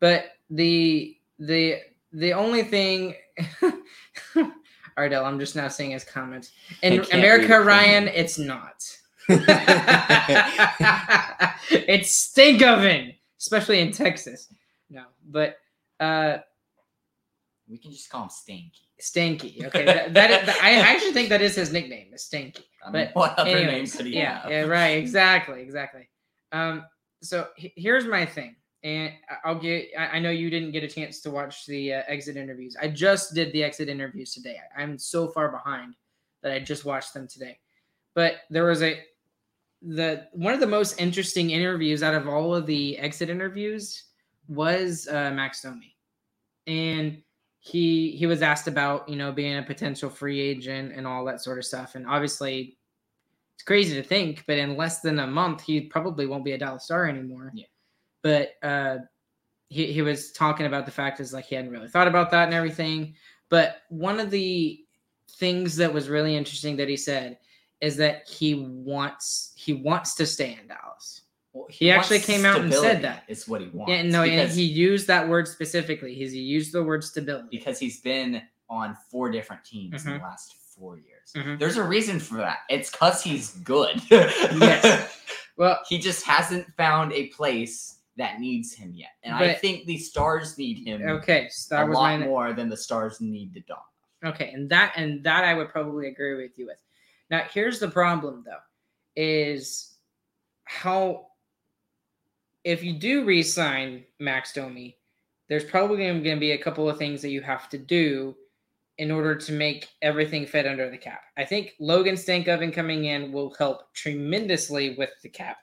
[0.00, 1.80] but the the
[2.12, 3.14] the only thing,
[5.00, 6.52] Ardell, I'm just now seeing his comments.
[6.82, 8.84] In I can't read America, Ryan, it's not.
[11.70, 14.52] it's Stinkoven, especially in Texas.
[14.90, 15.56] No, but
[16.00, 16.38] uh
[17.68, 18.72] We can just call him Stanky.
[19.00, 19.62] Stinky.
[19.66, 22.64] Okay, that, that, is- I actually think that is his nickname, is Stinky.
[22.84, 24.50] I mean, But what other name could he yeah, have?
[24.50, 26.08] yeah, right, exactly, exactly.
[26.52, 26.84] Um,
[27.22, 29.12] so he- here's my thing: and
[29.44, 29.88] I'll get.
[29.98, 32.76] I I know you didn't get a chance to watch the uh, exit interviews.
[32.80, 34.56] I just did the exit interviews today.
[34.76, 35.94] I'm so far behind
[36.42, 37.58] that I just watched them today.
[38.14, 39.00] But there was a
[39.82, 44.04] the one of the most interesting interviews out of all of the exit interviews
[44.48, 45.96] was uh, Max Domi,
[46.66, 47.22] and
[47.60, 51.40] he he was asked about you know being a potential free agent and all that
[51.42, 52.78] sort of stuff, and obviously
[53.54, 56.58] it's crazy to think, but in less than a month he probably won't be a
[56.58, 57.52] Dallas Star anymore.
[57.54, 57.66] Yeah.
[58.22, 58.98] But uh,
[59.68, 62.44] he he was talking about the fact is like he hadn't really thought about that
[62.46, 63.14] and everything.
[63.48, 64.80] But one of the
[65.32, 67.38] things that was really interesting that he said
[67.80, 71.22] is that he wants he wants to stay in Dallas.
[71.52, 73.24] Well, He actually came out and said that.
[73.26, 73.90] Is what he wants.
[73.90, 76.14] Yeah, no, and he used that word specifically.
[76.14, 77.48] He's he used the word stability.
[77.50, 80.18] because he's been on four different teams in Mhm.
[80.18, 81.32] the last four years.
[81.34, 81.58] Mhm.
[81.58, 82.58] There's a reason for that.
[82.68, 84.00] It's because he's good.
[84.10, 85.16] Yes.
[85.56, 89.12] Well, he just hasn't found a place that needs him yet.
[89.22, 92.52] And I think the stars need him okay, so that a was lot my more
[92.52, 93.78] than the stars need the dog.
[94.24, 96.76] Okay, and that and that I would probably agree with you with.
[97.30, 98.60] Now, here's the problem though,
[99.16, 99.94] is
[100.64, 101.28] how
[102.64, 104.96] if you do re-sign Max Domi,
[105.48, 108.36] there's probably going to be a couple of things that you have to do
[108.98, 111.22] in order to make everything fit under the cap.
[111.38, 115.56] I think Logan Stankoven coming in will help tremendously with the cap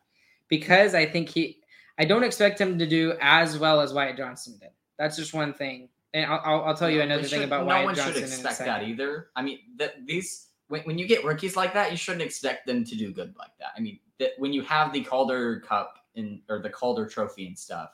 [0.48, 1.60] because I think he
[1.98, 4.70] I don't expect him to do as well as Wyatt Johnston did.
[5.00, 5.90] That's just one thing.
[6.14, 7.96] And I'll, I'll, I'll tell you No, another we thing should- about no Wyatt one
[7.96, 9.28] Johnston should in a expect that either.
[9.36, 12.84] I mean, that these when, when you get rookies like that, you shouldn't expect them
[12.84, 13.70] to do good like that.
[13.78, 17.58] I mean, that when you have the Calder Cup and or the Calder Trophy and
[17.58, 17.90] stuff.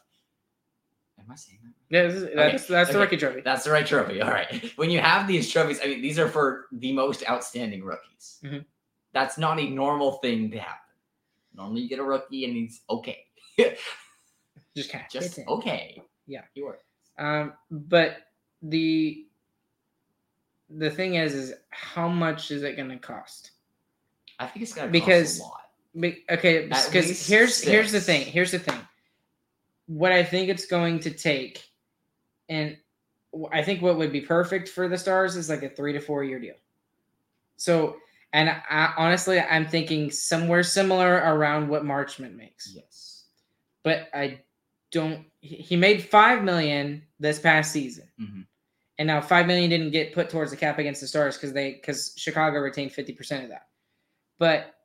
[1.20, 1.72] Am I saying that?
[1.96, 3.04] Yeah, this is- that's that's the okay.
[3.04, 3.42] rookie trophy.
[3.42, 4.22] That's the right trophy.
[4.22, 4.72] All right.
[4.76, 8.40] When you have these trophies, I mean, these are for the most outstanding rookies.
[8.44, 8.66] Mhm.
[9.14, 10.80] That's not a normal thing to happen.
[11.56, 13.20] Normally, you get a rookie and he's okay,
[14.76, 16.02] Just kind of just okay.
[16.26, 16.42] Yeah.
[16.56, 16.80] you are.
[17.20, 18.18] Um, but
[18.64, 19.28] the
[20.70, 23.52] the thing is, is how much is it going to cost?
[24.40, 25.60] I think it's gonna Because- cost a lot.
[26.00, 28.26] Be- okay, because here's here's the thing.
[28.26, 28.80] Here's the thing.
[29.86, 31.70] What I think it's going to take,
[32.50, 32.76] and
[33.52, 36.24] I think what would be perfect for the Stars is like a three to four
[36.24, 36.56] year deal.
[37.58, 37.98] So,
[38.34, 42.74] and I, honestly, I'm thinking somewhere similar around what Marchment makes.
[42.76, 43.13] Yes.
[43.84, 44.40] But I
[44.92, 45.26] don't.
[45.42, 48.46] He made five million this past season, Mhm.
[49.00, 51.74] and now five million didn't get put towards the cap against the Stars because they
[51.74, 53.68] because Chicago retained fifty percent of that.
[54.40, 54.76] But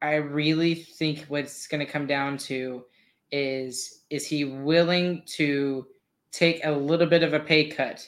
[0.00, 2.84] I really think what's going to come down to
[3.30, 5.86] is is he willing to
[6.32, 8.06] take a little bit of a pay cut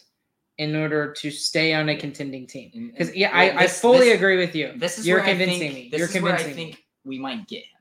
[0.59, 2.91] in order to stay on a contending team?
[2.91, 4.72] Because yeah, well, I, I fully this- agree with you.
[4.76, 5.89] This is You're convincing think, me.
[5.91, 6.72] This You're is where I convincing me.
[6.72, 7.74] think we might get him.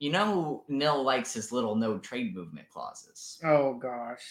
[0.00, 4.22] You know, Nill likes his little no trade movement clauses, Oh gosh.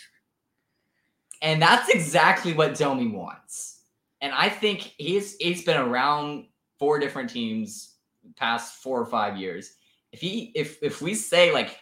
[1.42, 3.82] and that's exactly what Domi wants.
[4.22, 6.48] And I think he's he's been around
[6.78, 7.96] four different teams
[8.36, 9.76] past four or five years.
[10.12, 11.80] If he if if we say like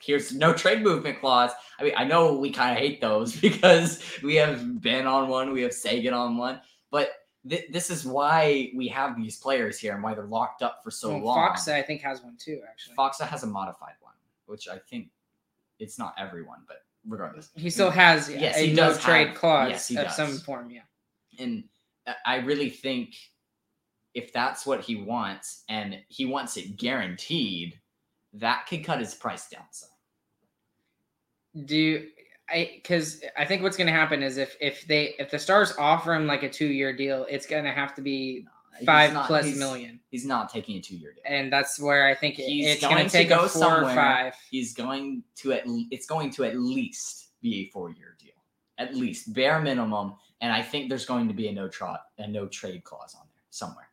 [0.00, 1.50] here's no trade movement clause.
[1.78, 5.52] I mean, I know we kind of hate those because we have Benn on one,
[5.52, 7.10] we have Seguin on one, but
[7.48, 10.90] th- this is why we have these players here and why they're locked up for
[10.90, 11.36] so Well, long.
[11.48, 12.60] Fox, I think, has one too.
[12.68, 14.14] Actually, Faksa has a modified one,
[14.46, 15.10] which I think
[15.78, 19.36] it's not everyone, but regardless, he still has Yes, a he no does trade have-
[19.36, 20.16] clause yes, he of does.
[20.16, 20.70] some form.
[20.70, 20.82] Yeah.
[21.38, 21.64] and
[22.06, 23.14] I- I really think
[24.14, 27.80] if that's what he wants and he wants it guaranteed,
[28.34, 29.88] that could cut his price down some.
[31.64, 32.10] Do you,
[32.50, 35.72] I because I think what's going to happen is if if they if the Stars
[35.78, 38.46] offer him like a two year deal, it's going to have to be
[38.84, 41.22] five not- plus he's- million, He's not taking a two-year deal.
[41.26, 44.34] and that's where I think He's it's going to take go a four or five.
[44.50, 48.32] He's going to at it's going to at least be a four-year deal,
[48.78, 50.14] at least bare minimum.
[50.40, 53.26] And I think there's going to be a no trot a no trade clause on
[53.32, 53.88] there somewhere.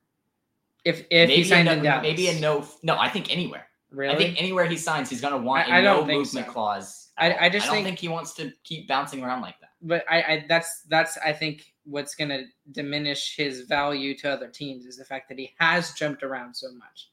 [0.83, 2.67] If if he maybe signed a no, maybe a no.
[2.83, 3.67] No, I think anywhere.
[3.91, 6.51] Really, I think anywhere he signs, he's going to want a I no movement so.
[6.51, 7.00] clause.
[7.17, 7.45] I-.
[7.45, 9.71] I just don't think- think he wants to keep bouncing around like that.
[9.81, 14.47] but I, I that's that's I think what's going to diminish his value to other
[14.47, 17.09] teams is the fact that he has jumped around so much.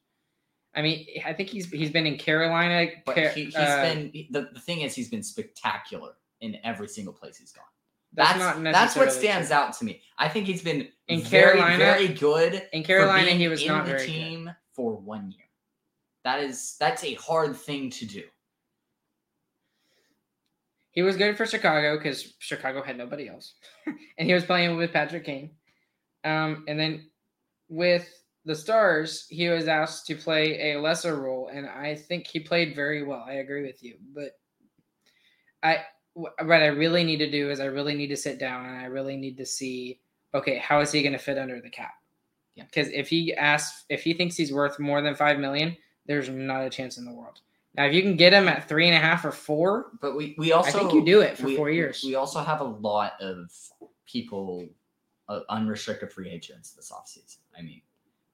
[0.74, 2.90] I mean, I think he's he's been in Carolina.
[3.06, 7.12] But he, he's uh, been the, the thing is he's been spectacular in every single
[7.14, 7.64] place he's gone.
[8.12, 9.56] that's, That's that's what stands true.
[9.56, 10.02] out to me.
[10.18, 12.68] I think he's been In very, Carolina- very good.
[12.72, 14.12] In Carolina, he was in not the very good.
[14.12, 15.46] team for one year.
[16.24, 18.22] That is that's a hard thing to do.
[20.98, 23.54] He was good for Chicago because Chicago had nobody else,
[23.86, 25.52] and he was playing with Patrick Kane.
[26.24, 27.08] Um, and then
[27.68, 28.12] with
[28.44, 32.74] the Stars, he was asked to play a lesser role, and I think he played
[32.74, 33.24] very well.
[33.24, 34.32] I agree with you, but
[35.62, 35.84] I
[36.14, 38.86] what I really need to do is I really need to sit down and I
[38.86, 40.00] really need to see
[40.34, 41.94] okay how is he going to fit under the cap?
[42.56, 45.76] Because if he asks if he thinks he's worth more than five million,
[46.06, 47.40] there's not a chance in the world.
[47.74, 50.34] Now, if you can get him at three and a half or four, But we,
[50.38, 52.02] we also I think you do it for we- four years.
[52.04, 53.52] We also have a lot of
[54.06, 54.68] people,
[55.28, 57.36] uh, unrestricted free agents this offseason.
[57.56, 57.82] I mean,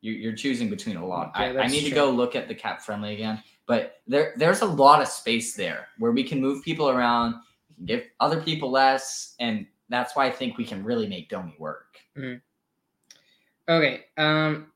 [0.00, 1.32] you, you're choosing between a lot.
[1.34, 4.60] Yeah, I, I need to go look at the cap friendly again, but there there's
[4.60, 7.34] a lot of space there where we can move people around,
[7.70, 11.28] we can give other people less, and that's why I think we can really make
[11.30, 11.98] Domi work.
[13.68, 14.04] Okay.
[14.16, 14.72] Um,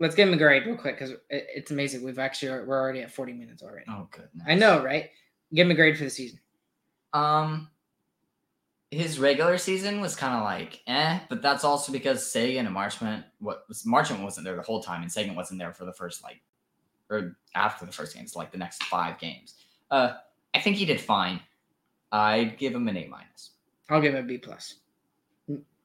[0.00, 2.04] let's give him a grade real quick because it's amazing.
[2.04, 3.86] We've actually we're already at forty minutes already.
[3.88, 4.44] Oh goodness.
[4.46, 5.10] I know, right?
[5.52, 6.40] Give him a grade for the season.
[7.12, 7.68] Um,
[8.90, 13.24] his regular season was kind of like eh, but that's also because Seguin and Marchment
[13.38, 16.22] what was Marchment wasn't there the whole time, and Seguin wasn't there for the first
[16.22, 16.40] like
[17.10, 19.54] or after the first games, like the next five games.
[19.90, 20.14] Uh,
[20.54, 21.40] I think he did fine.
[22.12, 23.50] I'd give him an A minus.
[23.90, 24.76] I'll give him a B plus.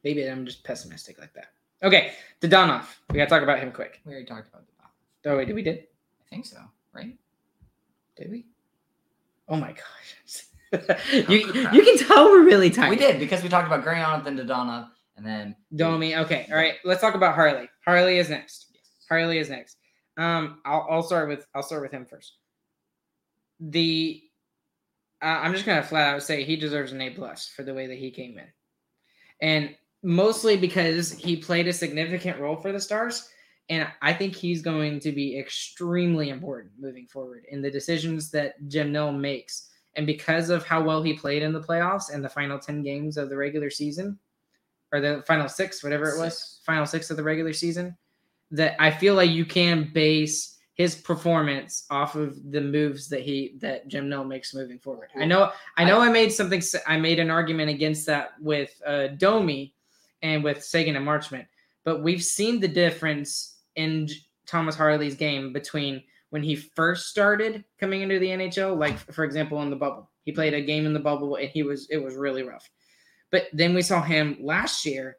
[0.03, 1.47] Maybe I'm just pessimistic like that.
[1.81, 2.85] Okay, Dadonov.
[3.09, 4.01] We gotta talk about him quick.
[4.05, 5.31] We already talked about that.
[5.31, 5.77] Oh wait, did we did?
[5.77, 6.57] I think so,
[6.93, 7.17] right?
[8.17, 8.45] Did we?
[9.47, 10.45] Oh my gosh.
[11.29, 11.73] you crap.
[11.73, 12.91] you can tell we're really tired.
[12.91, 16.15] We did because we talked about Gurion, then Dodona, and then Domi.
[16.15, 16.75] Okay, all right.
[16.83, 17.69] Let's talk about Harley.
[17.85, 18.77] Harley is next.
[19.07, 19.77] Harley is next.
[20.17, 22.33] Um, I'll, I'll start with I'll start with him first.
[23.59, 24.21] The
[25.21, 27.87] uh, I'm just gonna flat out say he deserves an A plus for the way
[27.87, 28.47] that he came in,
[29.41, 33.29] and mostly because he played a significant role for the Stars,
[33.69, 38.55] and I think he's going to be extremely important moving forward in the decisions that
[38.67, 39.69] Jim Nill makes.
[39.95, 43.17] And because of how well he played in the playoffs and the final ten games
[43.17, 44.17] of the regular season,
[44.91, 46.61] or the final six, whatever it was, Six.
[46.65, 47.95] final six of the regular season,
[48.51, 53.55] that I feel like you can base his performance off of the moves that he
[53.59, 55.09] that Jim Nill makes moving forward.
[55.19, 59.07] I know, I know, I, made something, I made an argument against that with uh,
[59.07, 59.73] Domi
[60.21, 61.47] and with Sagan and Marchment,
[61.85, 64.07] but we've seen the difference in
[64.45, 69.61] Thomas Harley's game between when he first started coming into the NHL, like for example
[69.61, 72.15] in the bubble, he played a game in the bubble and he was it was
[72.15, 72.69] really rough.
[73.31, 75.17] But then we saw him last year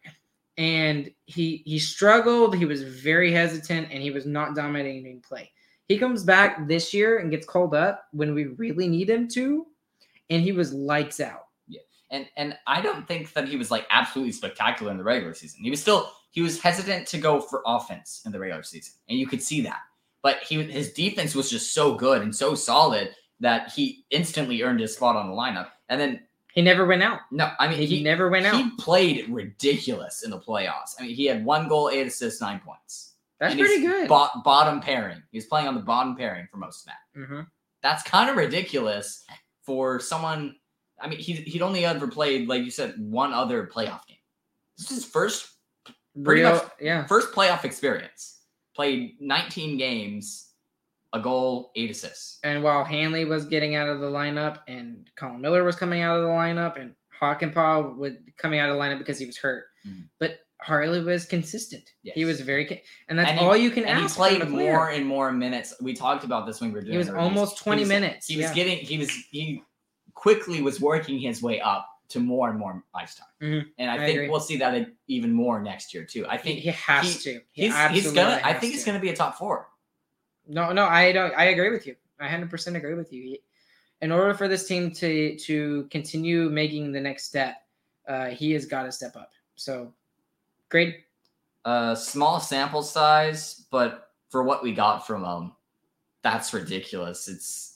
[0.56, 5.50] and he he struggled, he was very hesitant and he was not dominating in play.
[5.88, 9.66] He comes back this year and gets called up when we really need him to
[10.28, 11.46] and he was lights out.
[12.10, 15.60] And and I don't think that he was like absolutely spectacular in the regular season.
[15.62, 19.18] He was still he was hesitant to go for offense in the regular season, and
[19.18, 19.80] you could see that.
[20.22, 24.80] But he his defense was just so good and so solid that he instantly earned
[24.80, 25.68] his spot on the lineup.
[25.88, 26.20] And then
[26.52, 27.20] He never went out.
[27.30, 28.54] no, I mean He, he never went out.
[28.56, 30.94] he played ridiculous in the playoffs.
[30.98, 33.14] I mean he had one goal, eight assists, nine points.
[33.38, 34.08] That's And pretty good.
[34.08, 35.22] Bo- bottom pairing.
[35.32, 37.46] He was playing on the bottom pairing for most of that Mhm.
[37.82, 39.24] that's kind of ridiculous
[39.62, 40.56] for someone.
[41.00, 44.18] I mean, he he'd only ever played, like you said, one other playoff game.
[44.78, 45.48] This is his first
[46.24, 47.06] pretty Real, much yeah.
[47.06, 48.38] first playoff experience.
[48.74, 50.50] Played 19 games,
[51.12, 52.38] a goal, eight assists.
[52.42, 56.16] And while Hanley was getting out of the lineup and Colin Miller was coming out
[56.16, 59.64] of the lineup and Hakanpää was coming out of the lineup because he was hurt.
[59.86, 60.08] Mhm.
[60.18, 61.84] But Harley was consistent.
[62.02, 64.00] He was very, and that's And he- all you can ask.
[64.00, 64.72] And he played from a player.
[64.72, 65.74] more and more minutes.
[65.80, 66.92] We talked about this when we were doing.
[66.92, 67.22] He was reviews.
[67.24, 68.26] almost He 20 was- minutes.
[68.26, 68.54] He was yeah.
[68.54, 68.78] getting.
[68.78, 69.10] He was.
[69.30, 69.62] He
[70.20, 73.28] quickly was working his way up to more and more ice time.
[73.40, 73.66] Mhm.
[73.78, 74.28] And I, I think agree.
[74.28, 76.26] we'll see that even more next year too.
[76.28, 77.40] I think he has he- to.
[77.52, 78.38] He he's, he's gonna.
[78.44, 79.68] I think he's gonna be a top four.
[80.46, 81.32] No, no, I don't.
[81.34, 81.96] I agree with you.
[82.18, 83.22] I hundred percent agree with you.
[83.22, 83.42] He-
[84.02, 87.54] In order for this team to to continue making the next step,
[88.06, 89.30] uh, he has got to step up.
[89.56, 89.94] So,
[90.68, 91.04] great.
[91.64, 95.52] Uh, small sample size, but for what we got from him,
[96.22, 97.26] that's ridiculous.
[97.28, 97.69] It's.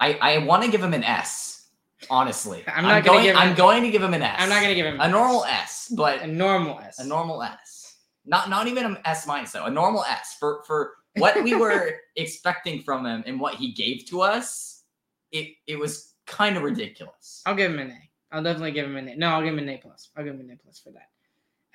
[0.00, 1.68] I I want to give him an S.
[2.08, 3.24] Honestly, I'm not gonna going.
[3.24, 4.36] give him- I'm going to give him an S.
[4.38, 6.98] I'm not gonna give him a normal S, but a normal S.
[6.98, 7.96] a normal S.
[8.24, 9.66] Not not even an S minus though.
[9.66, 14.06] A normal S for for what we were expecting from him and what he gave
[14.06, 14.84] to us.
[15.32, 17.42] It it was kind of ridiculous.
[17.46, 18.10] I'll give him an A.
[18.34, 19.16] I'll definitely give him an A.
[19.16, 20.10] No, I'll give him an A plus.
[20.16, 21.08] I'll give him an A plus for that.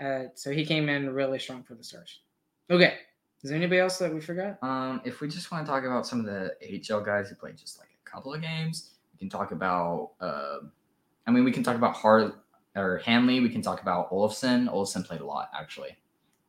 [0.05, 2.19] Uh, so he came in really strong for the Stars.
[2.69, 2.95] Okay.
[3.43, 4.57] Is there anybody else that we forgot?
[4.63, 7.57] Um, if we just want to talk about some of the HL guys who played
[7.57, 10.11] just like a couple of games, we can talk about.
[10.21, 10.59] Uh,
[11.27, 12.35] I mean, we can talk about Hart
[12.75, 13.39] or Hanley.
[13.39, 14.69] We can talk about Olofsson.
[14.71, 15.97] Olofsson played a lot actually.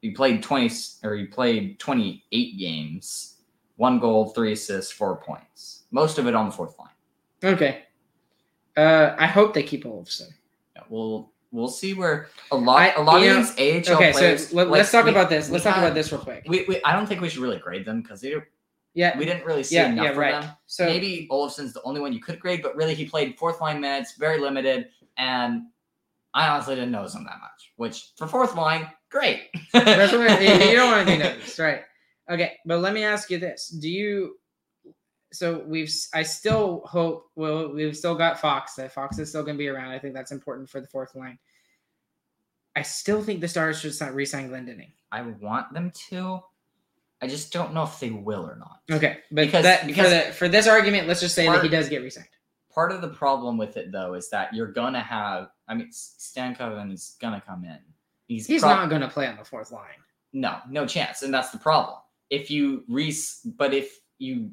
[0.03, 0.71] He played twenty
[1.03, 3.37] or he played twenty eight games,
[3.77, 5.85] one goal, three assists, four points.
[5.91, 6.91] Most of it on the fourth line.
[7.43, 7.83] Okay.
[8.77, 10.29] Uh, I hope they keep Olofsson.
[10.75, 14.13] Yeah, we'll we'll see where a lot I- a lot of know- these AHL Okay,
[14.13, 14.49] players.
[14.49, 15.49] so let, like, us talk we- about this.
[15.49, 16.45] Let's talk had- about this real quick.
[16.47, 18.45] We, we I don't think we should really grade them because they don't-
[18.97, 20.40] yeah, we didn't really see yeah, enough yeah, of right.
[20.40, 20.51] them.
[20.66, 23.78] So Maybe Olofsson's the only one you could grade, but really he played fourth line
[23.78, 24.88] minutes, very limited,
[25.18, 25.64] and
[26.32, 27.72] I honestly didn't notice him that much.
[27.76, 29.51] Which for fourth line, great.
[29.74, 31.82] That's what you don't want to do noticed, right?
[32.30, 34.38] Okay, but let me ask you this: Do you?
[35.30, 35.92] So we've.
[36.14, 37.26] I still hope.
[37.36, 38.76] Well, we've still got Fox.
[38.76, 39.90] That Fox is still going to be around.
[39.90, 41.38] I think that's important for the fourth line.
[42.74, 44.92] I still think the Stars should sign, re-sign Glendening.
[45.12, 46.40] I want them to.
[47.23, 48.81] I just don't know if they will or not.
[48.91, 51.69] Okay, but Because- that because- for, the, for this argument, let's just say that he
[51.69, 52.29] does get re-signed.
[52.75, 55.49] Part of the problem with it though is that you're gonna have.
[55.67, 57.79] I mean, Stankoven is gonna come in.
[58.29, 60.03] He's He's prob- not going to play on the fourth line.
[60.33, 61.97] No, no chance, and that's the problem.
[62.29, 63.14] If you re,
[63.57, 64.51] but if you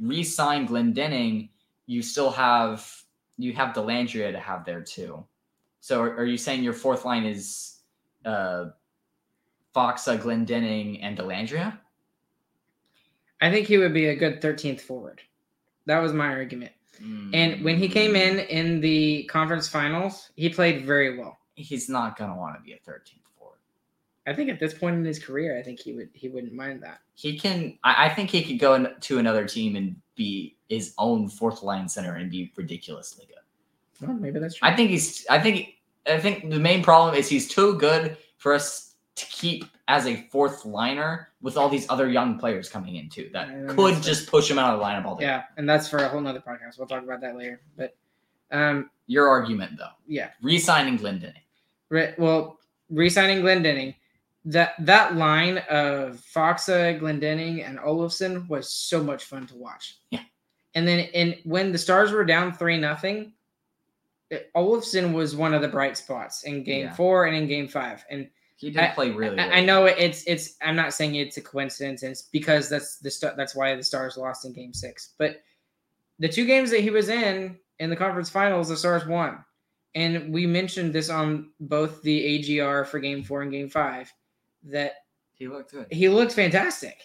[0.00, 1.48] re-sign Glendening,
[1.86, 2.90] you still have
[3.36, 5.24] you have Dellandrea to have there too.
[5.80, 7.80] So are, are you saying your fourth line is
[8.24, 8.66] uh,
[9.74, 11.78] Faksa, Glendening, and Dellandrea?
[13.40, 15.20] I think he would be a good 13th forward.
[15.86, 16.72] That was my argument.
[17.32, 18.48] And when he came in mm.
[18.48, 21.38] in the conference finals, he played very well.
[21.54, 23.58] he's not gonna want to be a 13th forward.
[24.26, 26.82] I think at this point in his career, I think he would he wouldn't mind
[26.82, 27.00] that.
[27.14, 27.78] He can.
[27.84, 31.62] I, I think he could go in, to another team and be his own fourth
[31.62, 34.06] line center and be ridiculously good.
[34.06, 34.68] Well, maybe that's true.
[34.68, 35.26] I think he's.
[35.28, 35.74] I think.
[36.06, 40.16] I think the main problem is he's too good for us to keep as a
[40.30, 44.50] fourth liner with all these other young players coming in too that could just push
[44.50, 45.24] him out of the lineup all day.
[45.24, 46.78] yeah, and that's for a whole nother podcast.
[46.78, 47.60] We'll talk about that later.
[47.76, 47.96] But
[48.52, 51.42] um, Your argument though, yeah, re-signing Glendening.
[51.88, 52.58] Re- well,
[52.90, 53.94] re-signing Glendening,
[54.44, 59.96] that that line of Faksa, Glendening, and Olofsson was so much fun to watch.
[60.10, 60.20] Yeah.
[60.74, 63.32] And then, and when the Stars were down three nothing,
[64.54, 66.94] Olofsson was one of the bright spots in Game Yeah.
[66.94, 68.04] Four and in Game Five.
[68.10, 68.28] And
[68.58, 69.38] He did I- play really.
[69.38, 69.56] I, well.
[69.56, 70.56] I know it's it's.
[70.62, 72.02] I'm not saying it's a coincidence.
[72.02, 75.14] It's because that's the st- that's why the Stars lost in Game Six.
[75.16, 75.42] But
[76.18, 79.38] the two games that he was in in the conference finals, the Stars won,
[79.94, 84.12] and we mentioned this on both the AGR for Game Four and Game Five
[84.64, 84.94] that
[85.34, 85.86] He looked good.
[85.92, 86.98] he looked fantastic.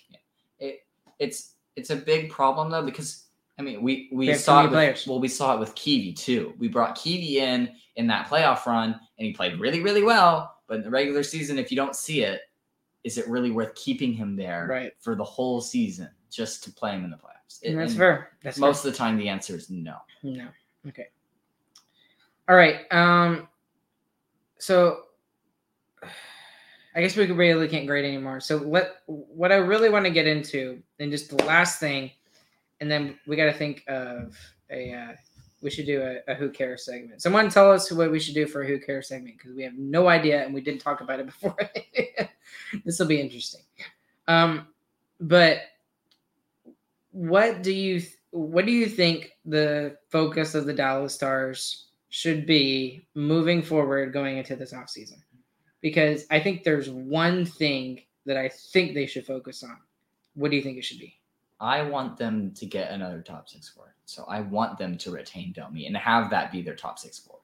[0.58, 0.80] It
[1.20, 3.26] it's it's a big problem though because
[3.60, 5.76] I mean we we They have too saw it with, well we saw it with
[5.76, 6.56] Kiwi too.
[6.58, 10.53] We brought Kiwi in in that playoff run and he played really really well.
[10.74, 12.42] But in the regular season, if you don't see it,
[13.04, 14.92] is it really worth keeping him there Right.
[15.00, 17.60] for the whole season just to play him in the playoffs?
[17.62, 18.32] It- that's fair.
[18.42, 18.68] That's fair.
[18.68, 19.98] most of the time the answer is no.
[20.24, 20.48] No.
[20.88, 21.10] Okay.
[22.50, 22.92] All right.
[22.92, 23.48] Um.
[24.58, 25.04] So,
[26.96, 28.40] I guess we really can't grade anymore.
[28.40, 32.10] So let what I really want to get into, and just the last thing,
[32.82, 34.36] and then we got to think of
[34.72, 34.92] a.
[34.92, 35.14] Uh,
[35.64, 37.22] we should do a, a who cares segment.
[37.22, 39.78] Someone tell us what we should do for a who cares segment because we have
[39.78, 41.58] no idea and we didn't talk about it before.
[42.84, 43.62] this will be interesting.
[44.28, 44.68] Um,
[45.20, 45.60] but
[47.12, 48.02] what do you
[48.32, 54.38] what do you think the focus of the Dallas Stars should be moving forward going
[54.38, 55.22] into this offseason?
[55.82, 59.78] Because I think there's one thing that I think they should focus on.
[60.34, 61.20] What do you think it should be?
[61.60, 63.93] I want them to get another top six forward.
[64.06, 67.42] So I want them to retain Domi and have that be their top six forward.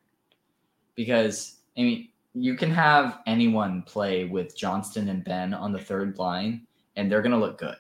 [0.95, 6.18] Because I mean, you can have anyone play with Johnston and Benn on the third
[6.18, 7.78] line, and they're gonna look good,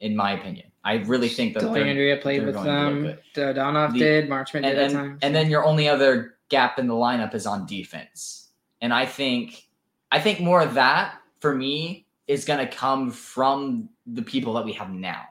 [0.00, 0.72] in my opinion.
[0.84, 3.18] I really think that they're, Andrea played with going them.
[3.34, 4.28] Donov The- did.
[4.28, 5.18] Marchment and did at then, times.
[5.22, 8.50] and then your only other gap in the lineup is on defense.
[8.80, 9.68] And I think
[10.10, 14.64] I think more of that for me is going to come from the people that
[14.64, 15.22] we have now.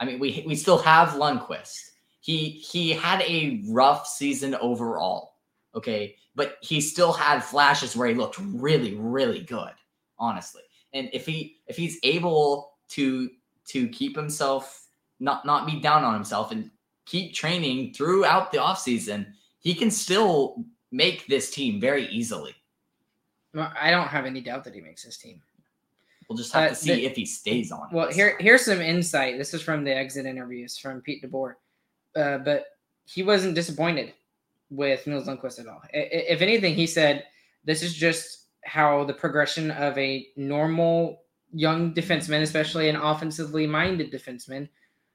[0.00, 1.90] I mean, we we still have Lundkvist.
[2.24, 5.34] He he had a rough season overall,
[5.74, 9.72] okay, but he still had flashes where he looked really really good,
[10.18, 10.62] honestly.
[10.94, 13.28] And if he if he's able to
[13.66, 14.86] to keep himself
[15.20, 16.70] not not be down on himself and
[17.04, 19.26] keep training throughout the offseason,
[19.58, 22.54] he can still make this team very easily.
[23.52, 25.42] Well, I don't have any doubt that he makes his team.
[26.26, 27.90] We'll just have Uh, to see the- if he stays on.
[27.92, 29.36] Well, here here's some insight.
[29.36, 31.56] This is from the exit interviews from Pete DeBoer,
[32.16, 32.66] uh, but
[33.04, 34.14] he wasn't disappointed
[34.70, 35.82] with Nils Lundkvist at all.
[35.92, 37.24] If anything, he said
[37.64, 44.12] this is just how the progression of a normal young defenseman, especially an offensively minded
[44.12, 44.68] defenseman,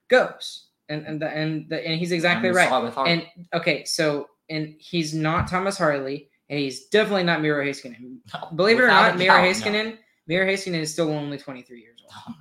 [0.07, 0.67] goes.
[0.87, 2.69] And and the, and the, and he's exactly And right.
[2.69, 3.09] saw it with Hart.
[3.09, 8.17] And okay, so and he's not Thomas Harley, and he's definitely not Miro Heiskanen.
[8.33, 9.49] No, Believe it or not, Miro doubt, no.
[9.49, 9.97] Heiskanen,
[10.27, 12.11] Miro Heiskanen is still only 23 years old.
[12.27, 12.33] Oh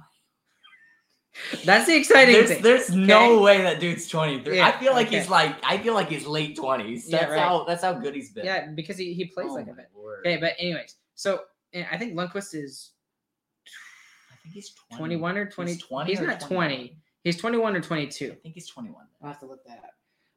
[1.64, 2.62] That's the exciting There's, thing.
[2.62, 4.56] there's no way that dude's 23.
[4.56, 5.18] Yeah, I feel like okay.
[5.18, 7.02] he's like I feel like he's late 20s.
[7.06, 7.38] Yeah, That's right.
[7.40, 8.44] how that's how good he's been.
[8.44, 9.76] Yeah, because he, he plays Oh like a bit.
[9.76, 9.90] vet.
[9.96, 10.20] lord.
[10.26, 12.90] Okay, but anyways, so and I think Lundkvist is
[13.66, 14.98] I think he's 20.
[14.98, 15.72] 21 or 20.
[15.72, 16.66] He's 20 He's or not 21.
[16.68, 16.96] 20.
[17.24, 18.24] He's 21 or 22.
[18.32, 19.04] I think he's 21.
[19.22, 19.90] I'll have to look that up.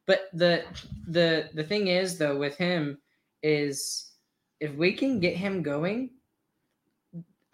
[0.06, 0.64] But the
[1.08, 2.98] the the thing is though with him
[3.42, 4.12] is
[4.60, 6.10] if we can get him going,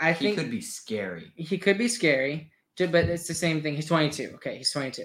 [0.00, 1.32] I he think he could be scary.
[1.36, 2.46] he could be scary, ju-
[2.86, 3.74] but it's the same thing.
[3.74, 4.32] He's 22.
[4.36, 5.04] Okay, he's 22.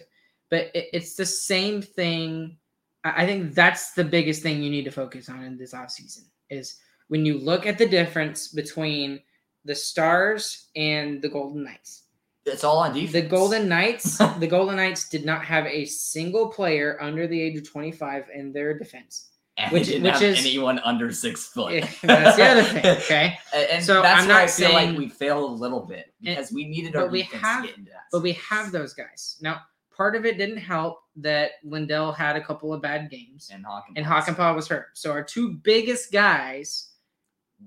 [0.50, 2.58] But it, it's the same thing.
[3.04, 6.26] I I think that's the biggest thing you need to focus on in this offseason
[6.50, 9.22] is when you look at the difference between
[9.66, 12.04] the Stars and the Golden Knights.
[12.46, 13.14] It's all on defense.
[13.14, 17.58] The Golden Knights, the Golden Knights did not have a single player under the age
[17.58, 19.30] of 25 in their defense.
[19.58, 21.84] And which- didn't which have is- anyone under six foot.
[22.01, 23.38] That's the other thing, okay?
[23.54, 25.82] And, and So, that's I'm where not I feel saying- like we failed a little
[25.86, 28.06] bit And- because we needed our but we have- to get into that.
[28.12, 29.38] But we have those guys.
[29.41, 29.62] Now,
[29.95, 33.95] part of it didn't help that Lindell had a couple of bad games and Hawkins
[33.95, 34.97] and Hakanpää was hurt.
[34.97, 36.89] So our two biggest guys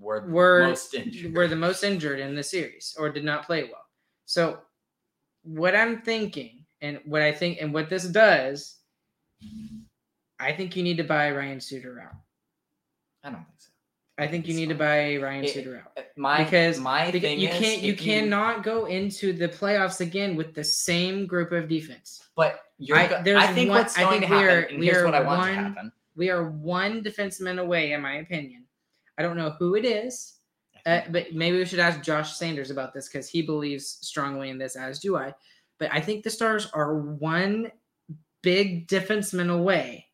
[0.01, 0.75] were were
[1.33, 3.87] were the most injured in the series or did not play well.
[4.25, 4.59] So
[5.45, 8.79] what I'm thinking and what I think and what this does,
[10.39, 12.17] I think you need to buy Ryan Suter out.
[13.25, 13.71] I don't think so.
[14.19, 16.05] I think you It's need to buy Ryan It- Suter out.
[16.17, 20.37] My Because- my Because thing you is, can't you cannot go into the playoffs again
[20.37, 22.23] with the same group of defense.
[22.35, 24.67] But you're, I- there's I think one- what's I going think to we happen, are-
[24.69, 25.93] and here's what I want one- to happen.
[26.15, 28.65] We are one defenseman away, in my opinion.
[29.19, 30.39] I don't know who it is,
[30.87, 34.57] uh, but maybe we should ask Josh Sanders about this because he believes strongly in
[34.57, 35.35] this, as do I.
[35.79, 37.71] But I think the Stars are one
[38.43, 40.07] big defenseman away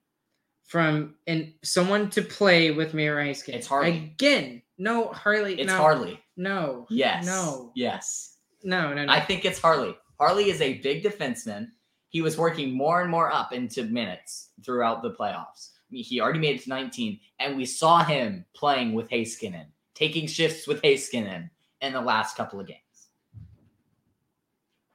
[0.72, 3.52] from and someone to play with Mira Haskin.
[3.52, 4.14] It's Harley.
[4.16, 4.62] again.
[4.78, 5.60] No, Harley.
[5.60, 6.18] it's no, Harley.
[6.38, 6.86] No.
[6.88, 7.26] Yes.
[7.26, 7.72] No.
[7.76, 8.38] Yes.
[8.64, 8.94] No.
[8.94, 9.04] No.
[9.04, 9.12] No.
[9.12, 9.94] I think it's Harley.
[10.18, 11.66] Harley is a big defenseman.
[12.08, 15.72] He was working more and more up into minutes throughout the playoffs.
[15.90, 20.66] He already made it to 19, and we saw him playing with Heiskanen, taking shifts
[20.66, 21.50] with Heiskanen
[21.82, 22.78] in the last couple of games.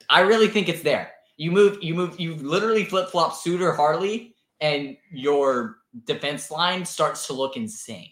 [0.09, 1.11] I really think it's there.
[1.37, 7.27] You move, you move, you literally flip flop Suter Harley, and your defense line starts
[7.27, 8.11] to look insane.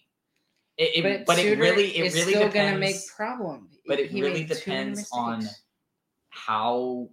[0.78, 3.70] It, it- but, it really, it really still depends gonna make problem.
[3.88, 5.48] but it He really depends on
[6.30, 7.10] how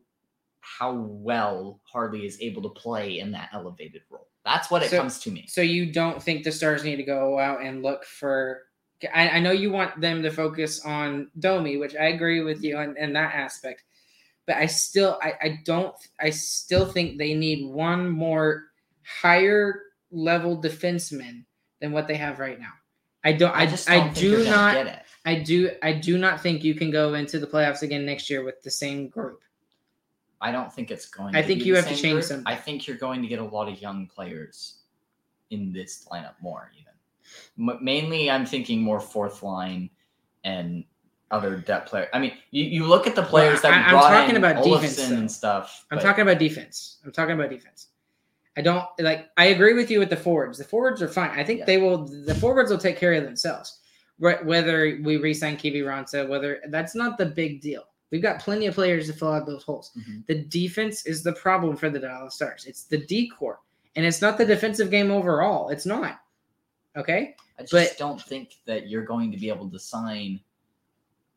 [0.61, 4.29] how well Harley is able to play in that elevated role.
[4.45, 5.47] That's what it So- comes to me.
[5.49, 8.63] So you don't think the Stars need to go out and look for?
[9.13, 12.77] I, I know you want them to focus on Domi, which I agree with you
[12.77, 13.83] on in that aspect,
[14.47, 18.67] but I still I, I don't I still think they need one more
[19.05, 21.45] higher level defenseman
[21.81, 22.73] than what they have right now.
[23.25, 25.05] I don't I, just I, don't think you're do not.
[25.25, 28.45] I do I do not think you can go into the playoffs again next year
[28.45, 29.41] with the same group.
[30.41, 31.37] I don't think it's going.
[31.37, 32.25] I to think be you have to change group.
[32.25, 32.47] something.
[32.53, 34.79] I think you're going to get a lot of young players
[35.51, 37.71] in this lineup more even.
[37.71, 39.89] M- mainly, I'm thinking more fourth line
[40.43, 40.85] and
[41.31, 42.09] other depth player.
[42.13, 44.45] I mean, you, you look at the players I- that we I'm brought talking in,
[44.45, 45.15] about defense, though.
[45.15, 45.87] and stuff.
[45.93, 46.99] I'm but talking about defense.
[47.05, 47.89] I'm talking about defense.
[48.57, 49.31] I don't like.
[49.37, 50.59] I agree with you with the forwards.
[50.59, 51.31] The forwards are fine.
[51.31, 51.65] I think Yeah.
[51.67, 52.05] they will.
[52.07, 53.81] The forwards will take care of themselves.
[54.19, 57.85] Whether we re-sign Kiwi whether that's not the big deal.
[58.11, 59.91] We've got plenty of players to fill out those holes.
[59.99, 60.27] Mhm.
[60.27, 62.67] The defense is the problem for the Dallas Stars.
[62.67, 63.61] It's the decor,
[63.97, 65.71] and it's not the defensive game overall.
[65.71, 66.21] It's not.
[66.95, 67.35] Okay.
[67.59, 70.41] I just But- don't think that you're going to be able to sign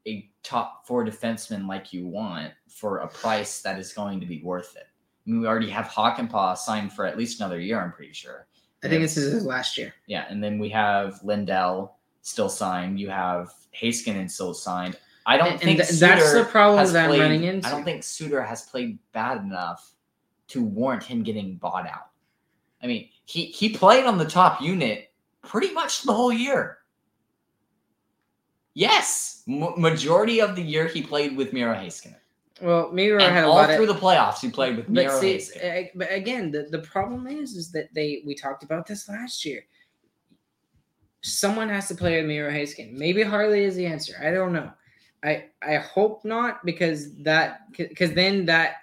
[0.06, 4.42] a top four defenseman like you want for a price that is going to be
[4.44, 4.88] worth it.
[5.26, 8.48] I mean, we already have Hakanpää signed for at least another year, I'm pretty sure.
[8.84, 9.94] I think this is his last year.
[10.08, 13.00] Yeah, and then we have Lindell still signed.
[13.00, 15.00] You have Heiskanen still signed.
[15.26, 17.68] I don't And- think and th- that's the problem that I'm running into.
[17.68, 19.94] I don't think Suter has played bad enough
[20.50, 22.10] to warrant him getting bought out.
[22.84, 25.12] I mean, he he played on the top unit
[25.42, 26.78] pretty much the whole year.
[28.76, 32.20] Yes, m- majority of the year he played with Miro Heiskanen,
[32.62, 33.96] Well, Miro and had a all lot through of.
[33.96, 35.58] the playoffs he played with But Miro see, Heiskanen.
[35.62, 39.44] eh, but again, the, the problem is, is that they we talked about this last
[39.44, 39.66] year.
[41.22, 42.94] Someone has to play with Miro Haskin.
[42.94, 44.14] Maybe Harley is the answer.
[44.22, 44.72] I don't know.
[45.24, 48.76] I I hope not because that because then that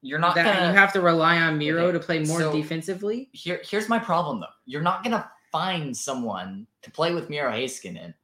[0.00, 2.52] You're not that gonna you have to rely on Miro Okay, to play more so-
[2.52, 3.28] defensively.
[3.32, 4.46] here here's my problem though.
[4.64, 8.14] You're not gonna find someone to play with Miro Heiskanen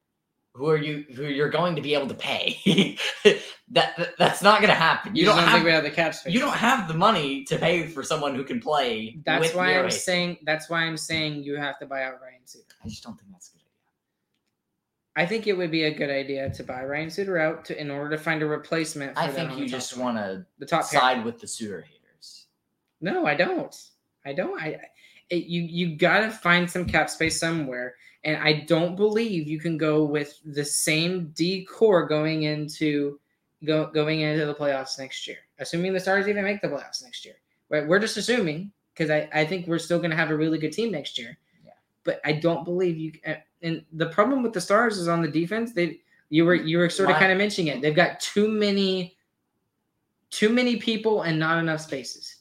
[0.59, 2.99] who are you who you're going to be able to pay.
[3.71, 5.15] that, that- that's not gonna happen.
[5.15, 6.35] You, just don't, think have we have the cap space.
[6.35, 9.19] you don't have the money to pay for someone who can play.
[9.25, 9.93] That's with why I'm Heiskanen.
[9.93, 10.37] saying.
[10.45, 12.65] That's why I'm saying you have to buy out Ryan Suter.
[12.85, 15.25] I just don't think that's a good idea.
[15.25, 17.91] I think it would be a good idea to buy Ryan Suter out to in
[17.91, 19.15] order to find a replacement.
[19.15, 20.15] For I them think you just line.
[20.15, 21.01] want to the top pair.
[21.01, 22.47] side with the Suter haters.
[23.01, 23.75] No, I don't.
[24.27, 24.61] I don't.
[24.61, 24.81] I
[25.31, 29.77] it, you you gotta find some cap space somewhere, and I don't believe you can
[29.77, 33.19] go with the same D core going into
[33.65, 35.39] go going into the playoffs next year.
[35.59, 37.35] Assuming the Stars even make the playoffs next year,
[37.69, 37.87] right?
[37.87, 40.91] We're just assuming because I I think we're still gonna have a really good team
[40.93, 41.37] next year.
[41.65, 41.73] Yeah.
[42.05, 43.13] But I don't believe you.
[43.27, 45.73] uh, And the problem with the Stars is on the defense.
[45.73, 46.01] They
[46.31, 47.83] you were you were sort of kind of mentioning it.
[47.83, 49.17] They've got too many
[50.31, 52.37] too many people and not enough spaces.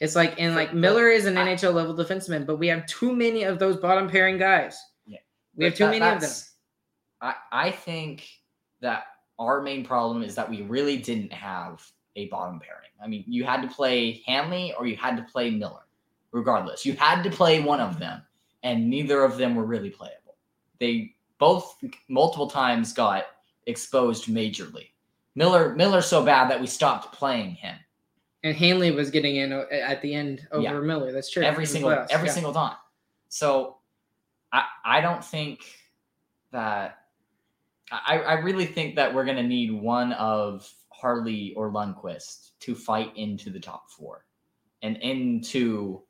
[0.00, 3.42] It's like and like Miller is an NHL level defenseman, but we have too many
[3.42, 4.82] of those bottom pairing guys.
[5.06, 5.18] Yeah.
[5.54, 6.30] We have too that- many of them.
[7.20, 8.26] I, I think
[8.80, 9.04] that
[9.38, 11.86] our main problem is that we really didn't have
[12.16, 12.88] a bottom pairing.
[13.02, 15.82] I mean, you had to play Hanley or you had to play Miller.
[16.32, 18.22] Regardless, you had to play one of them,
[18.62, 20.36] and neither of them were really playable.
[20.78, 21.76] They both
[22.08, 23.24] multiple times got
[23.66, 24.90] exposed majorly.
[25.34, 27.76] Miller Miller so bad that we stopped playing him
[28.42, 30.80] And Hanley was getting in uh, at the end over Yeah.
[30.80, 31.12] Miller.
[31.12, 31.42] That's true.
[31.42, 32.34] every single playoffs, every yeah.
[32.34, 32.76] single time.
[33.28, 33.76] So
[34.52, 35.64] I I don't think
[36.52, 36.98] that
[37.92, 43.16] I, I really think that we're gonna need one of Harley or Lundkvist to fight
[43.16, 44.24] into the top four
[44.82, 46.02] and into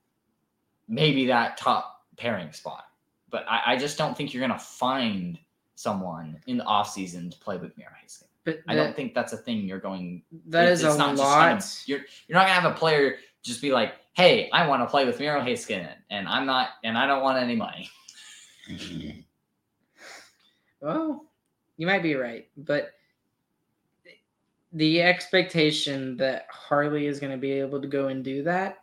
[0.89, 2.85] maybe that top pairing spot.
[3.29, 5.39] But I, I just don't think you're gonna find
[5.75, 7.91] someone in the offseason to play with Mira.
[8.45, 10.99] But I that, don't think that's a thing you're going that it- is it's a
[10.99, 11.49] not lot.
[11.51, 14.87] gonna- you're you're not gonna have a player just be like, "Hey, I want to
[14.87, 17.91] play with Miro Heiskanen, and I'm not, and I don't want any money."
[20.83, 21.27] Well,
[21.77, 22.93] you might be right, but
[24.73, 28.79] the expectation that Harley is going to be able to go and do that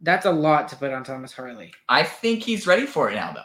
[0.00, 1.72] that's a lot to put on Thomas Harley.
[1.88, 3.40] I think he's ready for it now, though.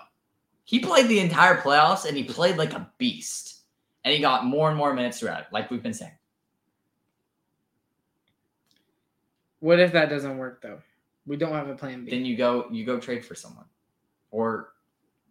[0.65, 3.58] He played the entire playoffs, and he played like a beast,
[4.03, 6.11] and he got more and more minutes throughout, like we've been saying.
[9.59, 10.79] What if that doesn't work though?
[11.25, 12.11] We don't have a plan B.
[12.11, 13.65] Then you go, you go trade for someone,
[14.31, 14.73] or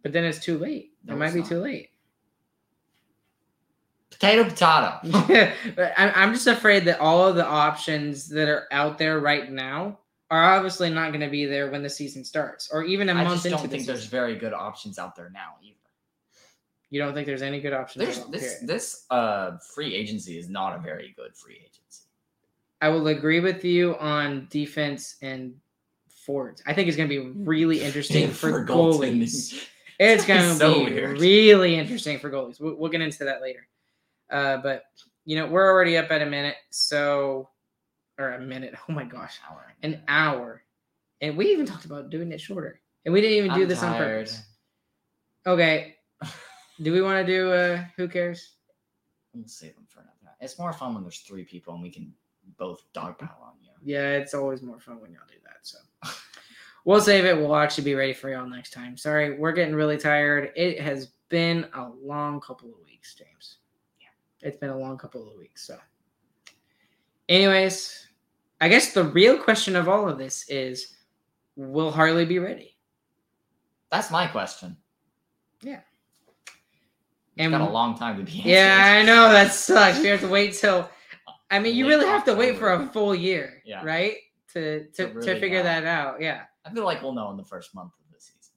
[0.03, 0.91] but then it's too late.
[1.03, 1.49] No, it might be not.
[1.49, 1.89] too late.
[4.11, 5.53] potato, potato.
[5.75, 9.99] but I'm, just afraid that all of the options that are out there right now
[10.29, 13.15] are obviously not going to be there when the season starts, or even a I
[13.15, 15.75] month I just don't think there's very good options out there now either.
[16.89, 18.03] You don't think there's any good options?
[18.05, 18.67] There's this period?
[18.67, 22.03] this uh free agency is not a very good free agency.
[22.81, 25.53] I will agree with you on defense and
[26.09, 26.63] forwards.
[26.65, 29.21] I think it's going to be really interesting for, goaltending.
[29.23, 29.67] goalies.
[30.01, 31.19] It's going to So be weird.
[31.19, 32.61] really interesting for goalies.
[32.61, 33.67] We'll, we'll get into that later.
[34.31, 34.85] Uh, but
[35.25, 37.49] you know, we're already up at a minute, so
[38.17, 38.75] or a minute.
[38.87, 39.73] Oh my gosh, Hour.
[39.83, 40.63] an hour,
[41.19, 43.83] and we even talked about doing it shorter, and we didn't even do I'm this
[43.83, 44.41] on purpose.
[45.45, 45.97] Okay,
[46.81, 47.51] do we want to do?
[47.51, 48.55] uh Who cares?
[49.33, 50.15] We'll save them for another.
[50.23, 50.33] time.
[50.41, 52.13] It's more fun when there's three people and we can
[52.57, 53.69] both dogpile on you.
[53.83, 55.57] Yeah, it's always more fun when y'all do that.
[55.61, 55.77] So
[56.85, 57.37] we'll save it.
[57.37, 58.97] We'll actually be ready for y'all next time.
[58.97, 60.51] Sorry, we're getting really tired.
[60.55, 63.57] It has been a long couple of weeks, James.
[64.01, 65.65] Yeah, it's been a long couple of weeks.
[65.67, 65.77] So,
[67.29, 68.07] anyways,
[68.61, 70.95] I guess the real question of all of this is,
[71.55, 72.75] will Harley be ready?
[73.91, 74.75] That's my question.
[77.39, 78.49] And Got a long time to be answered.
[78.49, 79.99] yeah, I know that sucks.
[79.99, 80.87] We have to wait till.
[81.49, 83.83] I mean, you really have to wait for a full year, Yeah.
[83.83, 84.17] right?
[84.53, 85.63] To to, To to, figure know.
[85.63, 86.21] that out.
[86.21, 86.43] Yeah.
[86.65, 88.53] I feel like we'll know in the first month of the season.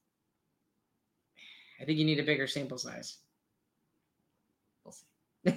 [1.81, 3.19] I think you need a bigger sample size.
[4.85, 5.55] We'll see.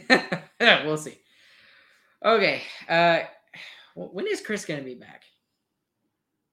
[0.86, 1.18] we'll see.
[2.24, 2.62] Okay.
[2.88, 3.22] Uh,
[3.96, 5.24] when is Chris going to be back?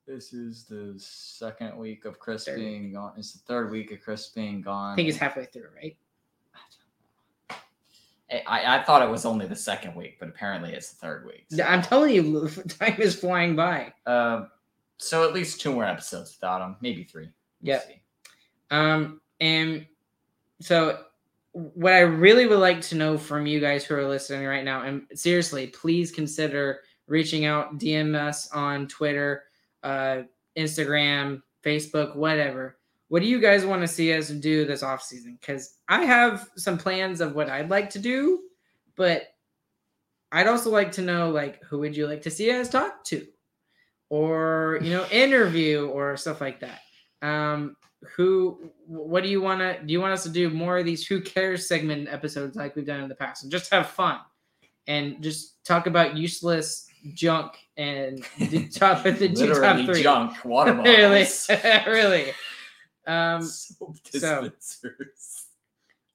[0.06, 3.12] This is the second week of Chris Third being gone.
[3.18, 4.94] It's the third week of Chris being gone.
[4.94, 5.96] I think he's halfway through, right?
[8.46, 11.46] I, I thought it was only the second week, but apparently it's the third week.
[11.50, 13.92] Yeah, I'm telling you, time is flying by.
[14.06, 14.46] Uh,
[14.98, 17.28] so at least two more episodes without him, maybe three.
[17.60, 17.80] We'll Yeah.
[18.70, 19.86] Um, and
[20.60, 21.00] so
[21.52, 24.82] what I really would like to know from you guys who are listening right now,
[24.82, 29.44] and seriously, please consider reaching out, DM us on Twitter,
[29.82, 30.22] uh,
[30.56, 32.78] Instagram, Facebook, whatever.
[33.12, 35.36] What do you guys want to see us do this off season?
[35.38, 38.40] Because I have some plans of what I'd like to do,
[38.96, 39.24] but
[40.32, 43.26] I'd also like to know like who would you like to see us talk to,
[44.08, 46.80] or you know interview or stuff like that.
[47.20, 47.76] Um,
[48.16, 51.06] who what do you want to do you want us to do more of these
[51.06, 54.20] who cares segment episodes like we've done in the past and just have fun?
[54.86, 60.02] And just talk about useless junk and the top of the top three.
[60.02, 61.26] junk water really
[61.86, 62.32] really
[63.06, 64.50] um Soap so-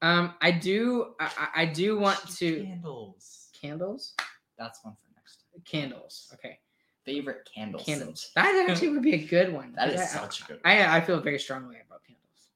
[0.02, 1.14] Um, I do.
[1.20, 3.48] I, I do want to candles.
[3.60, 4.14] candles.
[4.58, 5.62] That's one for next time.
[5.66, 6.30] Candles.
[6.36, 6.60] Okay,
[7.04, 8.22] Favorite candle candles.
[8.22, 8.32] scent.
[8.36, 9.74] That actually would be a good one.
[9.76, 10.60] That is I, such a good.
[10.64, 12.50] I I feel very strongly about candles,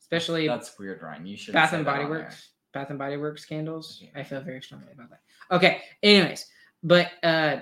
[0.00, 1.26] especially That's weird, Ryan.
[1.26, 2.48] You should Bath and Body Works.
[2.72, 4.02] Bath and Body Works candles.
[4.02, 4.12] Okay.
[4.20, 5.20] I feel very strongly about that.
[5.54, 5.82] Okay.
[6.02, 6.46] Anyways,
[6.82, 7.60] but uh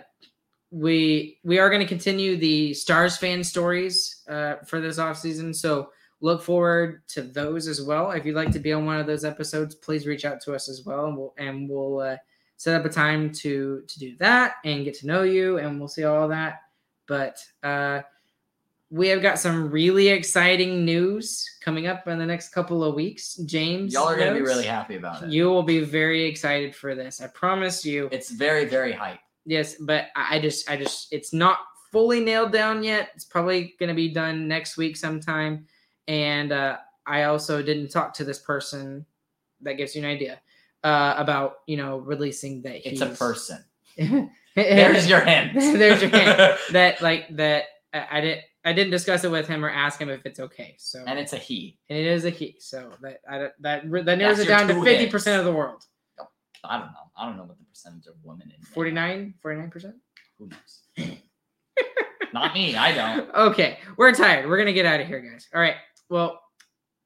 [0.74, 5.54] we we are going to continue the Stars fan stories uh for this off season.
[5.54, 8.10] So look forward to those as well.
[8.10, 10.68] If you'd like to be on one of those episodes, please reach out to us
[10.68, 12.16] as well, and we'll and we'll uh,
[12.56, 15.88] set up a time to to do that and get to know you, and we'll
[15.88, 16.62] see all that.
[17.06, 18.02] But uh
[18.90, 23.36] we have got some really exciting news coming up in the next couple of weeks.
[23.36, 25.30] James, Y'all are gonna be really happy about it.
[25.30, 27.20] You will be very excited for this.
[27.20, 28.08] I promise you.
[28.12, 29.18] It's very, very hype.
[29.46, 31.58] Yes, but I just, I just, it's not
[31.92, 33.10] fully nailed down yet.
[33.14, 35.66] It's probably going to be done next week sometime.
[36.08, 39.06] And uh, I also didn't talk to this person.
[39.62, 40.40] That gives you an idea
[40.82, 42.86] uh, about you know releasing that.
[42.86, 43.64] It's a person.
[44.54, 45.54] There's your hint.
[45.54, 46.58] There's your hint.
[46.72, 47.64] that like that.
[47.92, 48.44] I, I didn't.
[48.66, 50.74] I didn't discuss it with him or ask him if it's okay.
[50.78, 51.78] So and it's a he.
[51.90, 52.56] and it is a he.
[52.60, 55.84] So that I, that that narrows it down to fifty percent of the world.
[56.68, 57.10] I don't know.
[57.16, 59.92] I don't know what the percentage of women in 49 49%?
[60.38, 61.16] Who knows?
[62.32, 62.74] Not me.
[62.76, 63.30] I don't.
[63.34, 64.48] Okay, we're tired.
[64.48, 65.48] We're gonna get out of here, guys.
[65.54, 65.76] All right.
[66.08, 66.40] Well,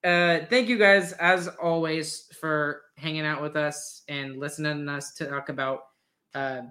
[0.05, 5.15] uh, thank you guys as always for hanging out with us and listening to us
[5.15, 5.81] talk about
[6.35, 6.63] uh,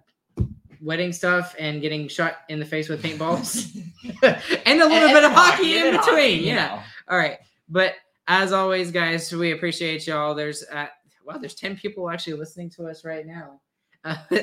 [0.81, 3.75] wedding stuff and getting shot in the face with paintballs
[4.23, 6.15] and a little And- bit of and hockey in between.
[6.15, 6.55] hockey, yeah.
[6.67, 6.81] know.
[7.09, 7.37] All right.
[7.69, 7.93] But
[8.27, 10.33] as always, guys, we appreciate y'all.
[10.33, 10.87] There's uh,
[11.27, 13.59] wow, there's ten people actually listening to us right now.
[14.03, 14.15] Uh,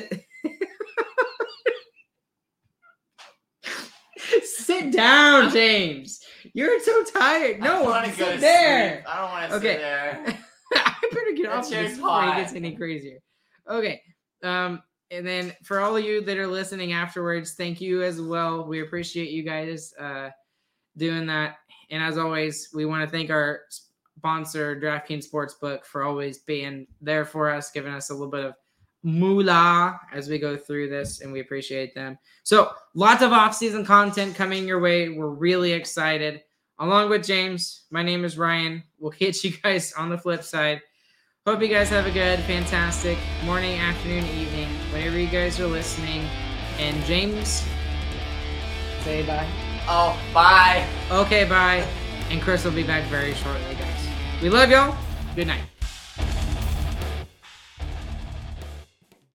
[4.43, 6.21] sit down, James.
[6.53, 7.59] You're so tired.
[7.59, 8.93] No, go sit there.
[9.03, 9.09] sleep.
[9.09, 9.67] I don't want to Okay.
[9.73, 10.37] sit there.
[10.75, 12.37] I better get That off this before hot.
[12.37, 13.19] gets any crazier.
[13.69, 14.01] Okay.
[14.43, 14.81] Um,
[15.11, 18.65] and then for all of you that are listening afterwards, thank you as well.
[18.65, 20.29] We appreciate you guys uh,
[20.97, 21.57] doing that.
[21.91, 23.61] And as always, we want to thank our
[24.17, 28.55] sponsor, DraftKings Sportsbook, for always being there for us, giving us a little bit of
[29.03, 32.17] moolah as we go through this, and we appreciate them.
[32.43, 35.09] So, lots of off-season content coming your way.
[35.09, 36.41] We're really excited.
[36.79, 38.83] Along with James, my name is Ryan.
[38.99, 40.81] We'll catch you guys on the flip side.
[41.45, 46.27] Hope you guys have a good, fantastic morning, afternoon, evening, whenever you guys are listening.
[46.79, 47.63] And James,
[49.01, 49.47] say bye.
[49.87, 50.87] Oh, bye.
[51.11, 51.85] Okay, bye.
[52.31, 53.94] And Chris will be back very shortly, guys.
[54.41, 54.95] We love y'all.
[55.35, 55.74] Good night.